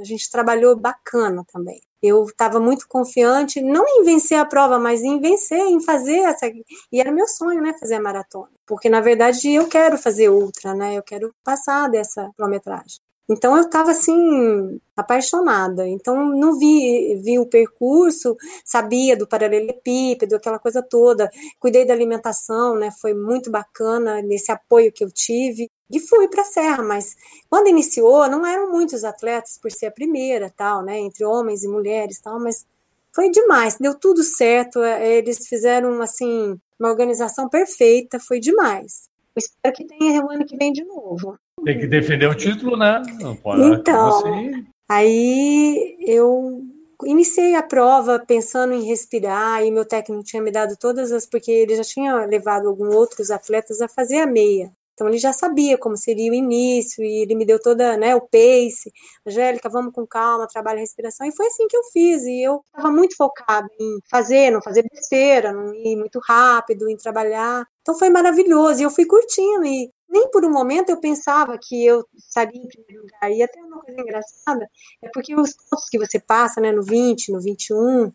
[0.00, 1.80] a gente trabalhou bacana também.
[2.02, 6.48] Eu estava muito confiante, não em vencer a prova, mas em vencer, em fazer essa.
[6.90, 8.50] E era meu sonho, né, fazer a maratona.
[8.66, 12.98] Porque, na verdade, eu quero fazer ultra, né, eu quero passar dessa quilometragem.
[13.32, 15.88] Então eu estava assim apaixonada.
[15.88, 21.30] Então não vi vi o percurso, sabia do paralelepípedo, aquela coisa toda.
[21.58, 22.90] Cuidei da alimentação, né?
[22.90, 25.70] Foi muito bacana nesse apoio que eu tive.
[25.90, 27.14] E fui para a Serra, mas
[27.50, 30.98] quando iniciou, não eram muitos atletas por ser a primeira, tal, né?
[30.98, 32.66] Entre homens e mulheres, tal, mas
[33.14, 34.82] foi demais, deu tudo certo.
[34.82, 39.08] é, Eles fizeram assim uma organização perfeita, foi demais.
[39.36, 41.38] Espero que tenha o ano que vem de novo.
[41.64, 43.02] Tem que defender o título, né?
[43.20, 43.62] Não pode.
[43.62, 44.10] Então.
[44.10, 44.64] Você...
[44.88, 46.60] Aí eu
[47.04, 51.50] iniciei a prova pensando em respirar e meu técnico tinha me dado todas as porque
[51.50, 54.70] ele já tinha levado alguns outros atletas a fazer a meia.
[54.94, 58.20] Então ele já sabia como seria o início e ele me deu toda, né, o
[58.20, 58.92] pace.
[59.26, 61.26] Angélica, vamos com calma, trabalha a respiração.
[61.26, 62.24] E foi assim que eu fiz.
[62.24, 66.96] E eu estava muito focada em fazer, não fazer besteira, não ir muito rápido, em
[66.96, 67.66] trabalhar.
[67.80, 68.80] Então foi maravilhoso.
[68.80, 69.64] E eu fui curtindo.
[69.64, 73.32] E nem por um momento eu pensava que eu estaria em primeiro lugar.
[73.32, 74.70] E até uma coisa engraçada
[75.00, 78.12] é porque os pontos que você passa, né, no 20, no 21,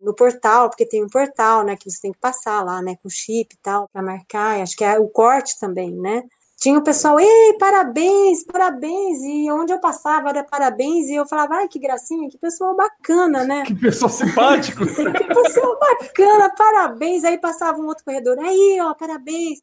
[0.00, 3.08] no portal, porque tem um portal, né, que você tem que passar lá, né, com
[3.08, 4.60] chip e tal, para marcar.
[4.60, 6.24] Acho que é o corte também, né?
[6.56, 11.56] Tinha o pessoal, ei, parabéns, parabéns, e onde eu passava era parabéns, e eu falava,
[11.56, 13.62] ai, que gracinha, que pessoal bacana, né?
[13.66, 14.84] Que pessoal simpático.
[14.88, 17.24] que pessoal bacana, parabéns.
[17.24, 19.60] Aí passava um outro corredor, aí, ó, parabéns.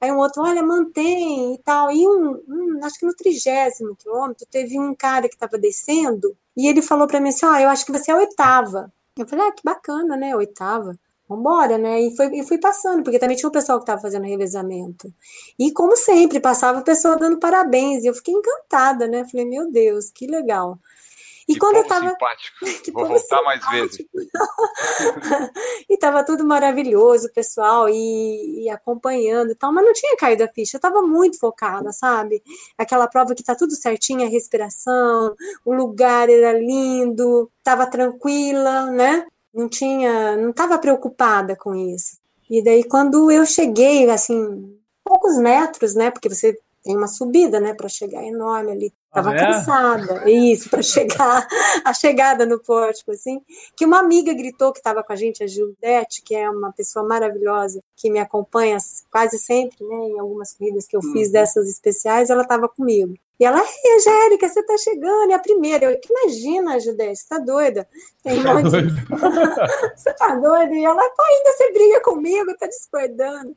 [0.00, 1.92] Aí um outro, olha, mantém e tal.
[1.92, 6.66] E um, um acho que no trigésimo quilômetro, teve um cara que estava descendo, e
[6.66, 8.90] ele falou para mim assim, ó, eu acho que você é a oitava.
[9.14, 10.96] Eu falei, ah, que bacana, né, oitava
[11.30, 12.00] vambora, né?
[12.00, 15.12] E, foi, e fui passando, porque também tinha o pessoal que estava fazendo revezamento.
[15.56, 18.02] E como sempre, passava o pessoal dando parabéns.
[18.02, 19.24] E eu fiquei encantada, né?
[19.30, 20.76] Falei, meu Deus, que legal.
[21.48, 22.10] E que quando eu tava.
[22.10, 22.56] Simpático.
[22.92, 23.44] Vou voltar simpático.
[23.44, 24.06] mais vezes.
[25.88, 30.48] e tava tudo maravilhoso, pessoal, e, e, acompanhando e tal, mas não tinha caído a
[30.48, 30.76] ficha.
[30.76, 32.42] Eu tava muito focada, sabe?
[32.76, 39.26] Aquela prova que tá tudo certinho, a respiração, o lugar era lindo, tava tranquila, né?
[39.52, 42.18] Não tinha, não estava preocupada com isso.
[42.48, 47.74] E daí quando eu cheguei, assim, poucos metros, né, porque você tem uma subida, né,
[47.74, 48.92] para chegar enorme ali.
[49.12, 49.38] Tava ah, é?
[49.38, 51.46] cansada, isso, para chegar,
[51.84, 53.40] a chegada no pórtico, assim,
[53.76, 57.04] que uma amiga gritou que estava com a gente, a Gildete, que é uma pessoa
[57.04, 58.78] maravilhosa, que me acompanha
[59.10, 61.32] quase sempre, né, em algumas corridas que eu fiz uhum.
[61.32, 63.14] dessas especiais, ela estava comigo.
[63.40, 65.86] E ela, ei, Angélica, você tá chegando, é a primeira.
[65.86, 67.88] Eu, imagina, Judé, você tá doida?
[68.22, 68.68] Tem um tá monte...
[69.96, 70.74] você tá doida?
[70.74, 73.56] E ela, pô, ainda você briga comigo, tá discordando.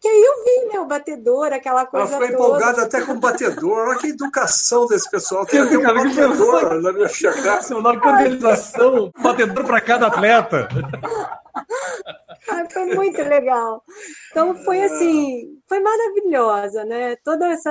[0.00, 2.42] Que aí eu vi, né, o batedor, aquela coisa Ela foi toda.
[2.42, 3.88] empolgada até com o batedor.
[3.88, 5.44] Olha que educação desse pessoal.
[5.44, 7.68] Tem até um batedor na minha chegada.
[7.82, 10.68] Na organização, batedor para cada atleta.
[12.70, 13.82] foi muito legal.
[14.30, 17.16] Então foi assim, foi maravilhosa, né?
[17.24, 17.70] Toda essa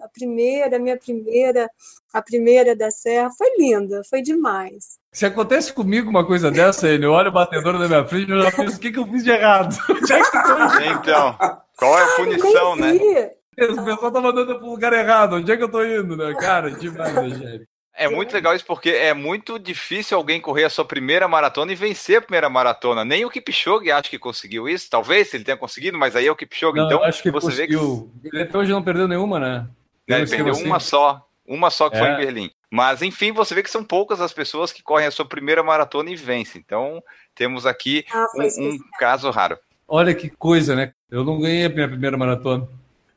[0.00, 1.68] a primeira, a minha primeira,
[2.12, 4.98] a primeira da Serra foi linda, foi demais.
[5.12, 8.52] Se acontece comigo uma coisa dessa, ele olha o batedor da minha frente, eu já
[8.52, 9.76] penso o que, que eu fiz de errado.
[9.90, 11.36] É então,
[11.76, 13.30] qual é a punição, né?
[13.60, 15.36] O pessoal tá mandando pro lugar errado.
[15.36, 16.32] Onde é que eu tô indo, né?
[16.34, 17.68] Cara, demais, né, gente?
[17.98, 21.74] É muito legal isso porque é muito difícil alguém correr a sua primeira maratona e
[21.74, 23.04] vencer a primeira maratona.
[23.04, 24.88] Nem o Kipchoge acho que conseguiu isso.
[24.88, 26.78] Talvez ele tenha conseguido, mas aí é o Kipchoge.
[26.78, 28.12] Não, então acho que você conseguiu.
[28.22, 29.66] vê que ele até hoje não perdeu nenhuma, né?
[30.08, 31.98] né ele perdeu uma só, uma só que é.
[31.98, 32.50] foi em Berlim.
[32.70, 36.08] Mas enfim, você vê que são poucas as pessoas que correm a sua primeira maratona
[36.10, 36.62] e vencem.
[36.64, 37.02] Então
[37.34, 39.58] temos aqui ah, um, um caso raro.
[39.88, 40.92] Olha que coisa, né?
[41.10, 42.68] Eu não ganhei a minha primeira maratona.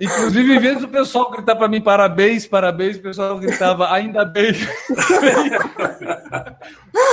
[0.02, 4.52] Inclusive, em vez do pessoal gritar para mim parabéns, parabéns, o pessoal gritava ainda bem.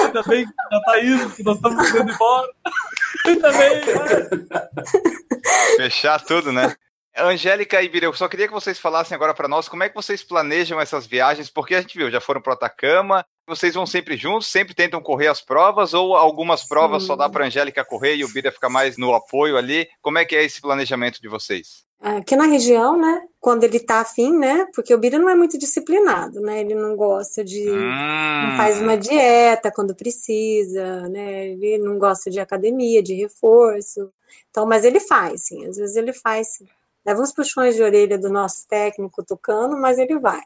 [0.04, 2.48] ainda bem que já tá indo, que nós estamos indo embora.
[3.26, 3.82] Ainda bem.
[5.76, 6.74] Fechar tudo, né?
[7.20, 10.22] Angélica e Bireu, só queria que vocês falassem agora para nós como é que vocês
[10.22, 14.48] planejam essas viagens, porque a gente viu, já foram para Atacama, vocês vão sempre juntos,
[14.48, 17.08] sempre tentam correr as provas, ou algumas provas Sim.
[17.08, 19.88] só dá para Angélica correr e o Bira ficar mais no apoio ali?
[20.02, 21.86] Como é que é esse planejamento de vocês?
[22.00, 25.58] Aqui na região, né, quando ele tá afim, né, porque o Bira não é muito
[25.58, 28.46] disciplinado, né, ele não gosta de, hum.
[28.46, 34.12] não faz uma dieta quando precisa, né, ele não gosta de academia, de reforço,
[34.48, 36.68] então, mas ele faz, sim, às vezes ele faz, sim.
[37.08, 40.42] Leva uns puxões de orelha do nosso técnico tocando, mas ele vai.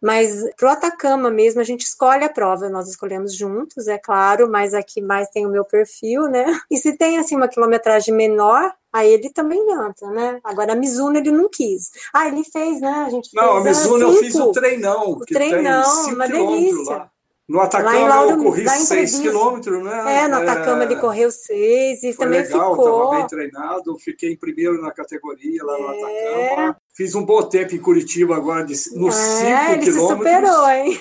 [0.00, 4.50] Mas para o Atacama mesmo, a gente escolhe a prova, nós escolhemos juntos, é claro,
[4.50, 6.44] mas aqui mais tem o meu perfil, né?
[6.70, 10.40] E se tem assim uma quilometragem menor, Aí ele também entra, né?
[10.44, 11.90] Agora a Mizuno ele não quis.
[12.14, 13.04] Ah, ele fez, né?
[13.04, 15.10] A gente não, a Mizuno eu fiz o treinão.
[15.10, 16.98] O treinão, uma delícia.
[16.98, 17.10] Lá.
[17.46, 20.22] No Atacama Lauro, eu corri 6 quilômetros, né?
[20.22, 20.86] É, no Atacama é...
[20.86, 22.86] ele correu 6 e também legal, ficou.
[22.86, 26.52] Estava bem treinado, fiquei em primeiro na categoria lá no é...
[26.52, 26.76] Atacama.
[26.96, 29.92] Fiz um bom tempo em Curitiba agora, de, nos 5 é, ele quilômetros.
[29.92, 31.00] Se superou, hein?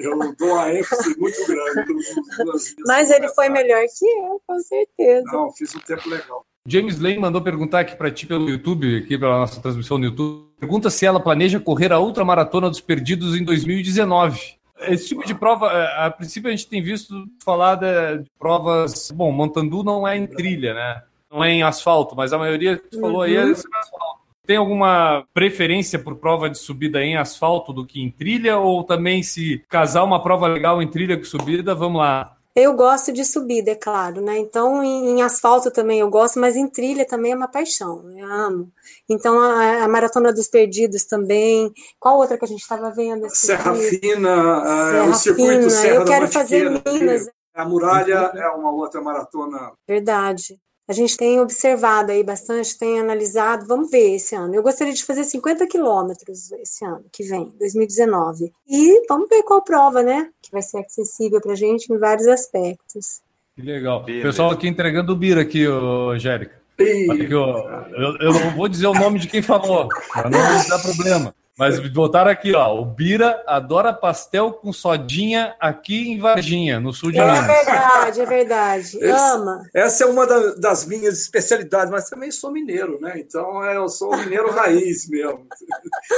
[0.00, 1.94] eu dou uma ênfase muito grande.
[2.84, 5.24] Mas ele foi melhor que eu, com certeza.
[5.26, 6.44] Não, fiz um tempo legal.
[6.66, 10.48] James Lane mandou perguntar aqui para ti pelo YouTube, aqui pela nossa transmissão no YouTube.
[10.58, 14.57] Pergunta se ela planeja correr a outra maratona dos perdidos em 2019.
[14.80, 19.10] Esse tipo de prova, é, a princípio a gente tem visto falar de, provas.
[19.10, 21.02] Bom, Montandu não é em trilha, né?
[21.30, 23.52] Não é em asfalto, mas a maioria que tu falou aí é uhum.
[23.52, 24.18] asfalto.
[24.46, 28.58] Tem alguma preferência por prova de subida em asfalto do que em trilha?
[28.58, 33.12] Ou também, se casar uma prova legal em trilha com subida, vamos lá, eu gosto
[33.12, 34.38] de subida, é claro, né?
[34.38, 38.26] Então, em, em, asfalto também eu gosto, mas em trilha também é uma paixão, eu
[38.26, 38.72] amo.
[39.08, 41.72] Então, a, a Maratona dos Perdidos também.
[41.98, 43.28] Qual outra que a gente estava vendo?
[43.30, 43.90] Serra dia?
[43.90, 45.70] Fina, Serra o circuito Fina.
[45.70, 47.30] Serra Eu quero fazer Minas.
[47.54, 49.72] A Muralha é uma outra maratona.
[49.86, 54.54] Verdade a gente tem observado aí bastante, tem analisado, vamos ver esse ano.
[54.54, 58.50] Eu gostaria de fazer 50 quilômetros esse ano, que vem, 2019.
[58.66, 60.30] E vamos ver qual prova, né?
[60.40, 63.20] Que vai ser acessível para a gente em vários aspectos.
[63.54, 64.00] Que legal.
[64.00, 66.56] O pessoal aqui entregando o Bira aqui, Angélica.
[66.80, 70.78] Aqui, ó, eu, eu não vou dizer o nome de quem falou, para não dar
[70.78, 71.34] problema.
[71.58, 72.80] Mas botaram aqui, ó.
[72.80, 77.46] O Bira adora pastel com sodinha aqui em Varginha, no sul de É Minas.
[77.46, 79.04] verdade, é verdade.
[79.04, 79.62] Ama.
[79.74, 83.14] Essa é uma da- das minhas especialidades, mas também sou mineiro, né?
[83.18, 85.46] Então é, eu sou mineiro raiz mesmo.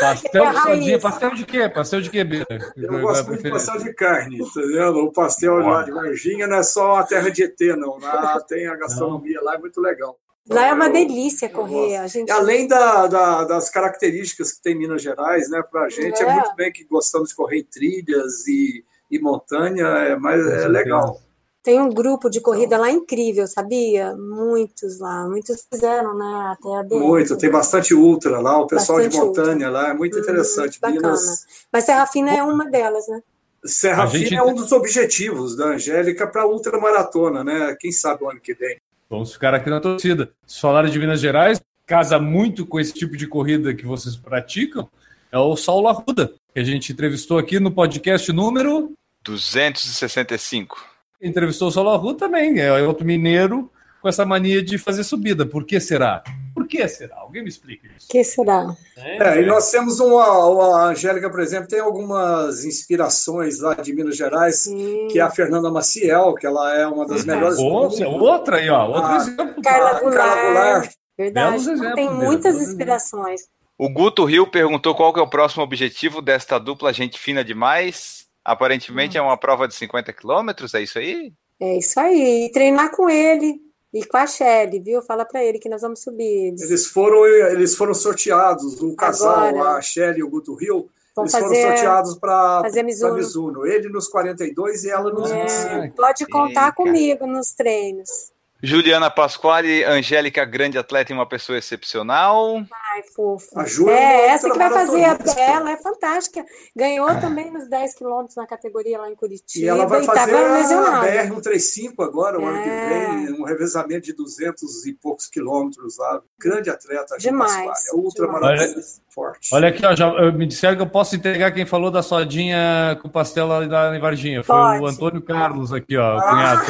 [0.00, 0.78] Pastel É com raiz.
[0.78, 0.98] sodinha.
[1.00, 1.68] Pastel de quê?
[1.68, 2.46] Pastel de quê, Bira?
[2.76, 4.98] Eu é a gosto muito de pastel de carne, vendo?
[5.04, 7.98] O pastel lá de Varginha não é só uma terra de ET, não.
[7.98, 10.16] Lá tem a gastronomia lá, é muito legal.
[10.48, 11.96] Lá é uma delícia correr.
[11.96, 12.30] A gente...
[12.30, 16.26] Além da- da- das características que tem Minas Gerais, né, para a gente, é.
[16.26, 16.32] É.
[16.34, 21.20] muito bem que gostamos de correr em trilhas e, e montanha, é, mais, é legal.
[21.62, 24.16] Tem um grupo de corrida lá incrível, sabia?
[24.16, 25.28] Muitos lá.
[25.28, 26.56] Muitos fizeram, né?
[26.58, 27.00] Até a DM.
[27.06, 30.80] Muito, tem bastante ultra lá, o pessoal Bastante de montanha lá, é muito Hum, interessante.
[30.80, 31.00] bacana.
[31.02, 33.20] Minas, Mas Serra Fina é uma delas, né?
[33.62, 37.76] Serra A gente- Fina é um dos objetivos da Angélica para a ultramaratona, né?
[37.78, 38.80] Quem sabe o ano que vem.
[39.10, 40.30] Vamos ficar aqui na torcida.
[40.46, 44.88] Se falarem de Minas Gerais, casa muito com esse tipo de corrida que vocês praticam,
[45.32, 48.92] é o Saulo Arruda, que a gente entrevistou aqui no podcast número.
[49.24, 50.86] 265.
[51.20, 53.68] Entrevistou o Saulo Arruda também, é outro mineiro
[54.00, 55.44] com essa mania de fazer subida.
[55.44, 56.22] Por que será?
[56.70, 57.16] Que será?
[57.16, 58.06] Alguém me explica isso.
[58.08, 58.74] que será?
[58.96, 64.16] É, e nós temos uma, a Angélica, por exemplo, tem algumas inspirações lá de Minas
[64.16, 65.08] Gerais, Sim.
[65.10, 67.56] que é a Fernanda Maciel, que ela é uma das melhores.
[67.56, 68.24] do Outra, mundo.
[68.24, 68.86] outra aí, ó.
[68.86, 69.62] Outro Ah, exemplo.
[69.62, 70.92] Carla A Carla Goulart.
[71.18, 71.56] Verdade.
[71.56, 73.40] Exemplos, Tem muitas belos inspirações.
[73.76, 78.26] O Guto Rio perguntou qual que é o próximo objetivo desta dupla gente fina demais.
[78.44, 81.32] Aparentemente é uma prova de 50 quilômetros, é isso aí?
[81.60, 82.46] É isso aí.
[82.46, 83.60] E treinar com ele
[83.92, 85.02] e com a Shelly, viu?
[85.02, 86.48] Fala pra ele que nós vamos subir.
[86.48, 89.76] Eles Eles foram, eles foram sorteados, o casal, Agora.
[89.76, 91.62] a Shelly e o Guto Rio, vão eles foram fazer.
[91.66, 93.14] sorteados para fazer Mizuno.
[93.14, 93.66] Mizuno.
[93.66, 95.96] Ele nos 42 e ela nos É, 25.
[95.96, 96.72] pode contar Eita.
[96.76, 98.32] comigo nos treinos.
[98.62, 102.56] Juliana Pasquale, Angélica, grande atleta e uma pessoa excepcional.
[102.92, 103.46] Ai, fofo.
[103.58, 106.44] A Ju é É, essa que vai fazer a dela, é fantástica.
[106.76, 109.64] Ganhou também nos 10 quilômetros na categoria lá em Curitiba.
[109.64, 111.06] E ela vai e fazer tava a lesionada.
[111.06, 112.88] BR-135 agora, o ano que É.
[112.88, 116.20] vem, um revezamento de 200 e poucos quilômetros lá.
[116.38, 119.48] Grande atleta, a Ju Demais, Pasquale, é ultramaratonista forte.
[119.52, 122.98] Olha aqui, ó, já, eu- me disseram que eu posso entregar quem falou da sodinha
[123.02, 124.42] com pastel lá em Varginha.
[124.42, 124.82] Foi Pode.
[124.82, 126.62] o Antônio Carlos aqui, ó, o cunhado.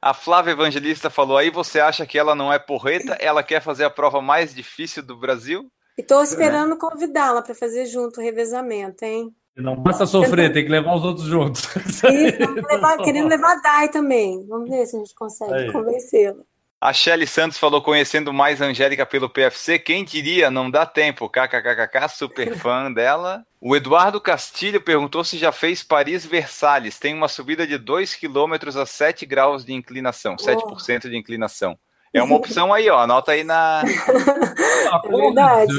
[0.00, 3.16] A Flávia Evangelista falou aí, você acha que ela não é porreta?
[3.20, 5.70] Ela quer fazer a prova mais difícil do Brasil?
[5.96, 9.30] E tô esperando convidá-la para fazer junto o revezamento, hein?
[9.56, 11.68] Não basta sofrer, tem que levar os outros juntos.
[12.04, 14.44] E vamos levar- querendo levar a Dai também.
[14.48, 16.42] Vamos ver se a gente consegue convencê-la.
[16.82, 21.28] A Shelly Santos falou, conhecendo mais a Angélica pelo PFC, quem diria, não dá tempo,
[21.28, 23.46] kkkk, super fã dela.
[23.60, 28.84] O Eduardo Castilho perguntou se já fez Paris-Versalhes, tem uma subida de 2 km a
[28.84, 31.78] 7 graus de inclinação, 7% de inclinação.
[32.12, 33.82] É uma opção aí, ó, anota aí na...
[33.82, 33.84] A
[34.82, 35.70] É a Conrad,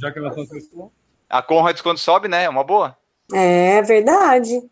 [0.00, 0.40] já que ela tá.
[1.28, 2.96] A Conrads quando sobe, né, é uma boa.
[3.34, 4.62] É verdade.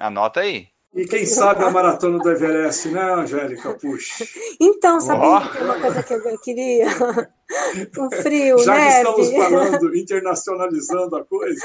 [0.00, 0.68] Anota aí.
[0.96, 3.74] E quem sabe a maratona do Everest, né, Angélica?
[3.74, 4.24] Puxa.
[4.58, 5.40] Então, sabia Ó.
[5.48, 6.86] que é uma coisa que eu queria?
[7.98, 8.96] um frio, Já que neve.
[8.96, 11.60] estamos falando, internacionalizando a coisa,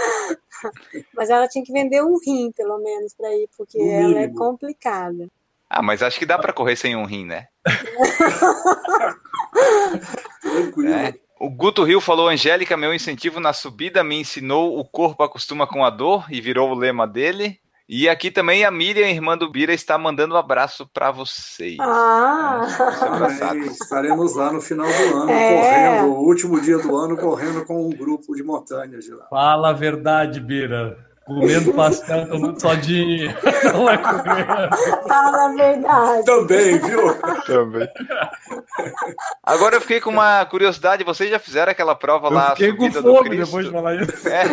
[1.15, 4.27] Mas ela tinha que vender um rim, pelo menos, para ir, porque No ela é
[4.27, 4.35] mínimo.
[4.37, 5.29] complicada.
[5.69, 7.47] Ah, mas acho que dá pra correr sem um rim, né?
[10.41, 10.93] tranquilo.
[10.93, 11.13] É.
[11.39, 15.83] O Guto Rio falou, Angélica, meu incentivo na subida me ensinou o corpo acostuma com
[15.85, 17.60] a dor e virou o lema dele.
[17.93, 21.75] E aqui também a Miriam, irmã do Bira, está mandando um abraço pra vocês.
[21.81, 22.65] Ah!
[22.97, 25.57] Também estaremos lá no final do ano, É.
[25.97, 29.27] correndo, o último dia do ano, correndo com um grupo de montanhas de lá.
[29.29, 31.10] Fala a verdade, Bira.
[31.25, 33.37] Comendo pastel, tomando sodinha.
[33.73, 34.47] Não é comer.
[35.07, 36.25] Fala a verdade.
[36.25, 37.13] Também, viu?
[37.45, 37.87] Também.
[39.43, 42.71] Agora eu fiquei com uma curiosidade, vocês já fizeram aquela prova Eu lá, a fiquei
[42.73, 43.45] com subida do fome Cristo?
[43.45, 44.27] depois de falar isso.
[44.27, 44.43] É.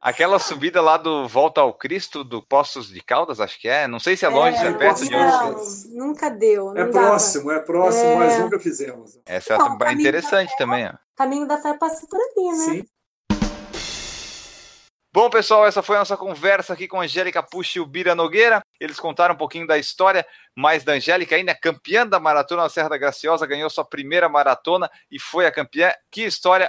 [0.00, 3.88] Aquela subida lá do Volta ao Cristo, do Poços de Caldas, acho que é.
[3.88, 5.94] Não sei se é longe, se é perto de onde.
[5.94, 6.76] Não, nunca deu.
[6.76, 7.06] É não dava.
[7.08, 8.16] próximo, é próximo, É.
[8.16, 9.18] mas nunca fizemos.
[9.24, 10.92] Essa é interessante também, ó.
[11.16, 12.64] Caminho da fé passa por ali, né?
[12.64, 12.84] Sim.
[15.14, 18.16] Bom, pessoal, essa foi a nossa conversa aqui com a Angélica Puxa e o Bira
[18.16, 18.60] Nogueira.
[18.80, 22.88] Eles contaram um pouquinho da história, mais da Angélica ainda, campeã da maratona na Serra
[22.88, 25.92] da Graciosa, ganhou sua primeira maratona e foi a campeã.
[26.10, 26.68] Que história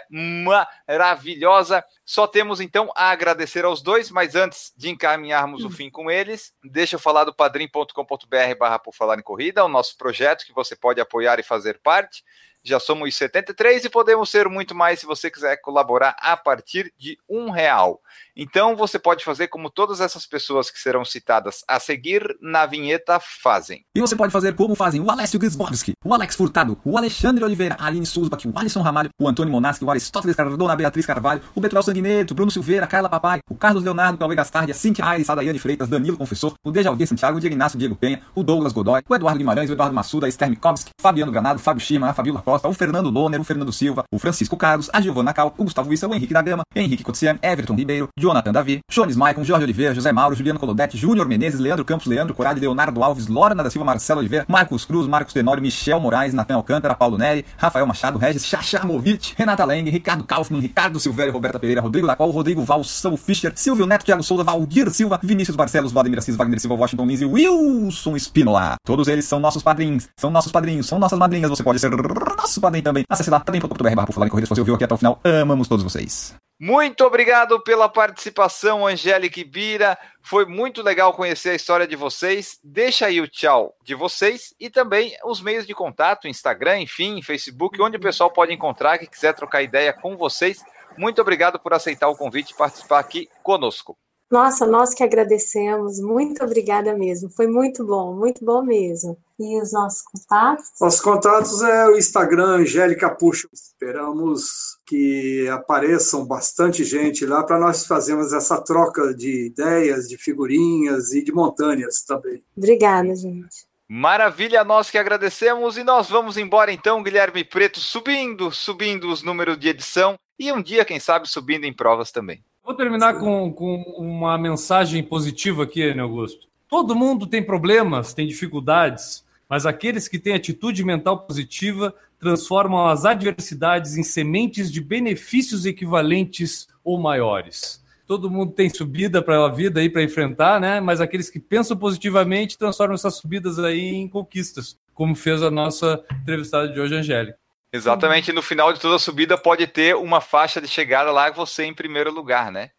[0.88, 1.84] maravilhosa!
[2.06, 6.54] Só temos então a agradecer aos dois, mas antes de encaminharmos o fim com eles,
[6.64, 10.76] deixa eu falar do padrim.com.br barra por falar em corrida, o nosso projeto que você
[10.76, 12.24] pode apoiar e fazer parte.
[12.66, 17.16] Já somos 73 e podemos ser muito mais se você quiser colaborar a partir de
[17.30, 18.02] um real.
[18.36, 23.17] Então você pode fazer como todas essas pessoas que serão citadas a seguir na vinheta
[23.19, 23.86] fazem.
[23.95, 27.77] E você pode fazer como fazem o Alessio Grisbowski, o Alex Furtado, o Alexandre Oliveira,
[27.79, 31.41] a Aline Susbach, o Alisson Ramalho, o Antônio Monaschi, o Aristóteles Cardona, a Beatriz Carvalho,
[31.55, 34.75] o Betuel Sanguineto, o Bruno Silveira, a Carla Papai, o Carlos Leonardo, Cauê Gastardi, a
[34.75, 38.21] Cintia Aires, a Daiane Freitas, Danilo Confessor, o Dejaldir Santiago, o Diego Inácio Diego Penha,
[38.36, 40.51] o Douglas Godoy, o Eduardo Guimarães, o Eduardo Massuda, a Esther
[40.99, 44.57] Fabiano Granado, Fábio Schima, a Fabiola Costa, o Fernando Loner, o Fernando Silva, o Francisco
[44.57, 48.09] Carlos, a Giovana Cal, o Gustavo Issa, o Henrique da Gama, Henrique Cotsian, Everton Ribeiro,
[48.26, 52.34] Jonathan Davi, Jones Maicon, Jorge Oliveira, José Mauro, Juliano Colodete, Júnior Menezes, Leandro Campos, Leandro
[52.34, 56.55] Corade, Leonardo Alves, Lorna da Silva, Marcelo Oliveira, Marcos Cruz, Marcos Tenório, Michel Moraes, Natan
[56.55, 61.82] Alcântara, Paulo Neri, Rafael Machado, Regis Chachamovic, Renata Leng, Ricardo Kaufmann, Ricardo Silvério, Roberta Pereira,
[61.82, 66.17] Rodrigo Lacol, Rodrigo Val, São Fischer, Silvio Neto, Thiago Souza, Valdir Silva, Vinícius Barcelos, Vladimir
[66.17, 68.76] Assis, Wagner Silva, Washington Lins e Wilson Espinola.
[68.84, 71.49] Todos eles são nossos padrinhos, são nossos padrinhos, são nossas madrinhas.
[71.49, 73.03] Você pode ser nosso padrinho também.
[73.07, 74.47] Acesse lá também.br por falar em corrida.
[74.47, 76.36] Se você ouviu aqui até o final, amamos todos vocês.
[76.58, 79.97] Muito obrigado pela participação, Angélica Ibira.
[80.22, 82.58] Foi muito legal conhecer a história de vocês.
[82.64, 87.82] Deixa aí o tchau de vocês e também os meios de contato, Instagram, enfim, Facebook,
[87.82, 90.64] onde o pessoal pode encontrar que quiser trocar ideia com vocês.
[90.97, 93.97] Muito obrigado por aceitar o convite e participar aqui conosco.
[94.32, 95.99] Nossa, nós que agradecemos.
[95.99, 97.30] Muito obrigada mesmo.
[97.30, 99.18] Foi muito bom, muito bom mesmo.
[99.38, 100.65] E os nossos contatos?
[100.79, 103.49] Nossos contatos é o Instagram Angélica Puxo.
[103.51, 111.11] Esperamos que apareçam bastante gente lá para nós fazermos essa troca de ideias, de figurinhas
[111.11, 112.41] e de montanhas também.
[112.55, 113.67] Obrigada, gente.
[113.88, 119.59] Maravilha, nós que agradecemos e nós vamos embora então, Guilherme Preto, subindo, subindo os números
[119.59, 122.43] de edição e um dia, quem sabe, subindo em provas também.
[122.63, 126.47] Vou terminar com, com uma mensagem positiva aqui, né, Augusto.
[126.67, 133.06] Todo mundo tem problemas, tem dificuldades, mas aqueles que têm atitude mental positiva transformam as
[133.06, 137.84] adversidades em sementes de benefícios equivalentes ou maiores.
[138.08, 140.80] Todo mundo tem subida para a vida aí para enfrentar, né?
[140.80, 146.04] Mas aqueles que pensam positivamente transformam essas subidas aí em conquistas, como fez a nossa
[146.22, 147.45] entrevistada de hoje, Angélica.
[147.76, 151.73] Exatamente, no final de toda subida pode ter uma faixa de chegada lá você em
[151.73, 152.69] primeiro lugar, né?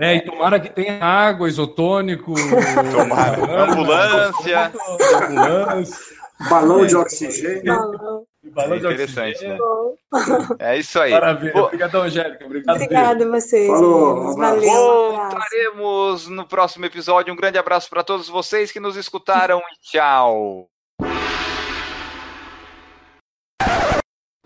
[0.00, 2.34] É, e tomara que tenha água, isotônico,
[2.92, 4.72] tomara, ambulância,
[5.22, 5.96] ambulância,
[6.48, 7.64] balão de oxigênio.
[7.64, 8.24] Balão.
[8.46, 9.58] Balão de Interessante, oxigênio.
[10.12, 10.56] né?
[10.58, 11.12] É isso aí.
[11.12, 11.56] Maravilha.
[11.56, 12.44] Obrigado, Angélica.
[12.44, 12.76] Obrigado.
[12.76, 13.66] Obrigada a vocês.
[13.66, 14.36] Falou.
[14.36, 15.12] Valeu.
[15.16, 17.32] Voltaremos no próximo episódio.
[17.32, 20.68] Um grande abraço para todos vocês que nos escutaram e tchau.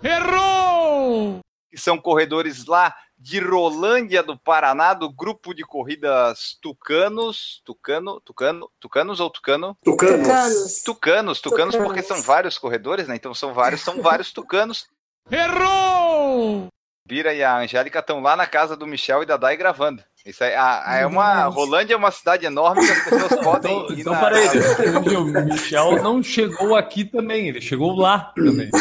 [0.02, 1.40] Errou!
[1.70, 8.70] que são corredores lá de Rolândia do Paraná, do grupo de corridas Tucanos, Tucano, Tucano,
[8.80, 9.76] Tucanos ou Tucano?
[9.84, 10.26] Tucanos.
[10.26, 10.82] Tucanos.
[10.82, 11.76] Tucanos, Tucanos, Tucanos.
[11.76, 13.16] porque são vários corredores, né?
[13.16, 14.88] Então são vários, são vários Tucanos.
[15.30, 16.68] Errou!
[17.04, 20.02] Bira e a Angélica estão lá na casa do Michel e da Dai gravando.
[20.28, 23.72] Isso aí, a- a- é uma Rolândia é uma cidade enorme que as pessoas podem
[23.78, 28.68] Então, ir então na- peraí, o Michel não chegou aqui também, ele chegou lá também.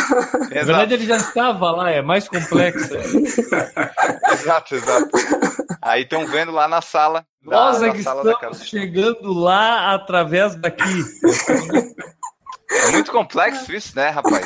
[0.52, 2.94] Na Exato, verdade, ele já estava lá, é mais complexo.
[4.34, 5.10] exato, exato.
[5.82, 7.26] Aí estão vendo lá na sala.
[7.42, 10.84] da- Nós é da que sala da estamos chegando lá através daqui.
[12.70, 14.46] É muito complexo isso, né, rapaz?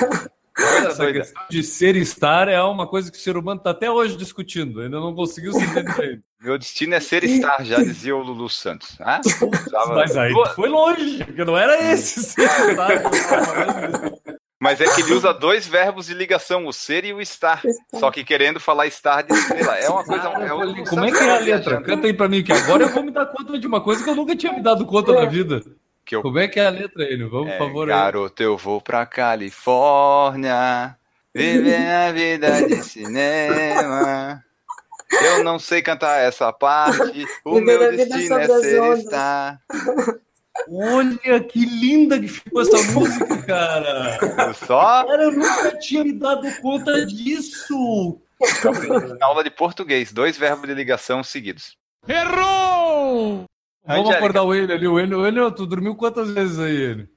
[0.58, 3.89] Essa questão de ser e estar é uma coisa que o ser humano está até
[3.89, 6.22] hoje discutindo, ainda não conseguiu se entender.
[6.41, 8.97] Meu destino é ser estar, já dizia o Lulu Santos.
[8.99, 9.22] Ah?
[9.68, 12.88] Usava- Mas aí foi longe, porque não era esse ser e estar.
[12.99, 14.22] que eu tava falando.
[14.64, 17.64] Mas é que ele usa dois verbos de ligação, o ser e o estar.
[17.95, 19.76] Só que querendo falar estar de estrela.
[19.78, 20.28] É uma coisa.
[20.28, 21.82] É um- Como é que é a letra?
[21.82, 24.10] Canta aí pra mim, que agora eu vou me dar conta de uma coisa que
[24.12, 25.64] eu nunca tinha me dado conta na vida.
[26.06, 27.30] Que eu- Como é que é a letra, Enio?
[27.30, 27.89] Vamos, É, por favor.
[27.91, 27.95] aí.
[27.97, 30.97] garoto, eu vou pra Califórnia
[31.34, 34.43] viver a vida de cinema.
[35.12, 37.26] Eu não sei cantar essa parte.
[37.45, 38.99] O meu destino é ser ondas.
[39.04, 39.60] estar.
[40.70, 44.18] Olha que linda que ficou essa música, cara.
[44.45, 48.20] Viu Só Cara, eu nunca tinha me dado conta disso.
[49.20, 51.78] na aula de português, dois verbos de ligação seguidos.
[52.08, 53.45] Errou!
[53.86, 54.17] Vamos Angélica.
[54.17, 54.88] acordar o Enio ali.
[54.88, 57.09] O Enio, o Enio, tu dormiu quantas vezes aí, Enio?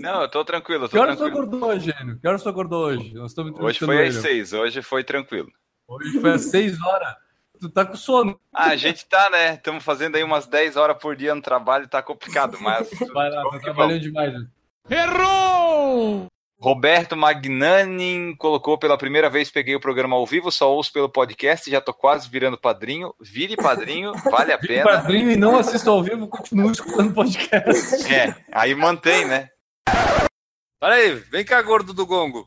[0.00, 1.46] Não, eu tô tranquilo, eu Que tô horas tu tranquilo.
[1.46, 2.18] acordou hoje, Enio?
[2.20, 3.14] Que horas tu acordou hoje?
[3.14, 5.48] Nós estamos Hoje foi às seis, hoje foi tranquilo.
[5.86, 7.14] Hoje foi às seis horas.
[7.60, 8.38] Tu tá com sono.
[8.54, 9.54] Ah, a gente tá, né?
[9.54, 12.88] Estamos fazendo aí umas 10 horas por dia no trabalho, tá complicado, mas.
[13.12, 14.32] Vai lá, tá que trabalhando demais.
[14.32, 14.46] né?
[14.88, 16.28] Errou!
[16.60, 21.70] Roberto Magnani colocou pela primeira vez, peguei o programa ao vivo, só ouço pelo podcast,
[21.70, 23.14] já tô quase virando padrinho.
[23.20, 24.82] Vire padrinho, vale a pena.
[24.82, 28.12] padrinho e não assista ao vivo, continue escutando podcast.
[28.12, 29.48] É, aí mantém, né?
[30.80, 32.44] Para aí, vem cá, gordo do gongo.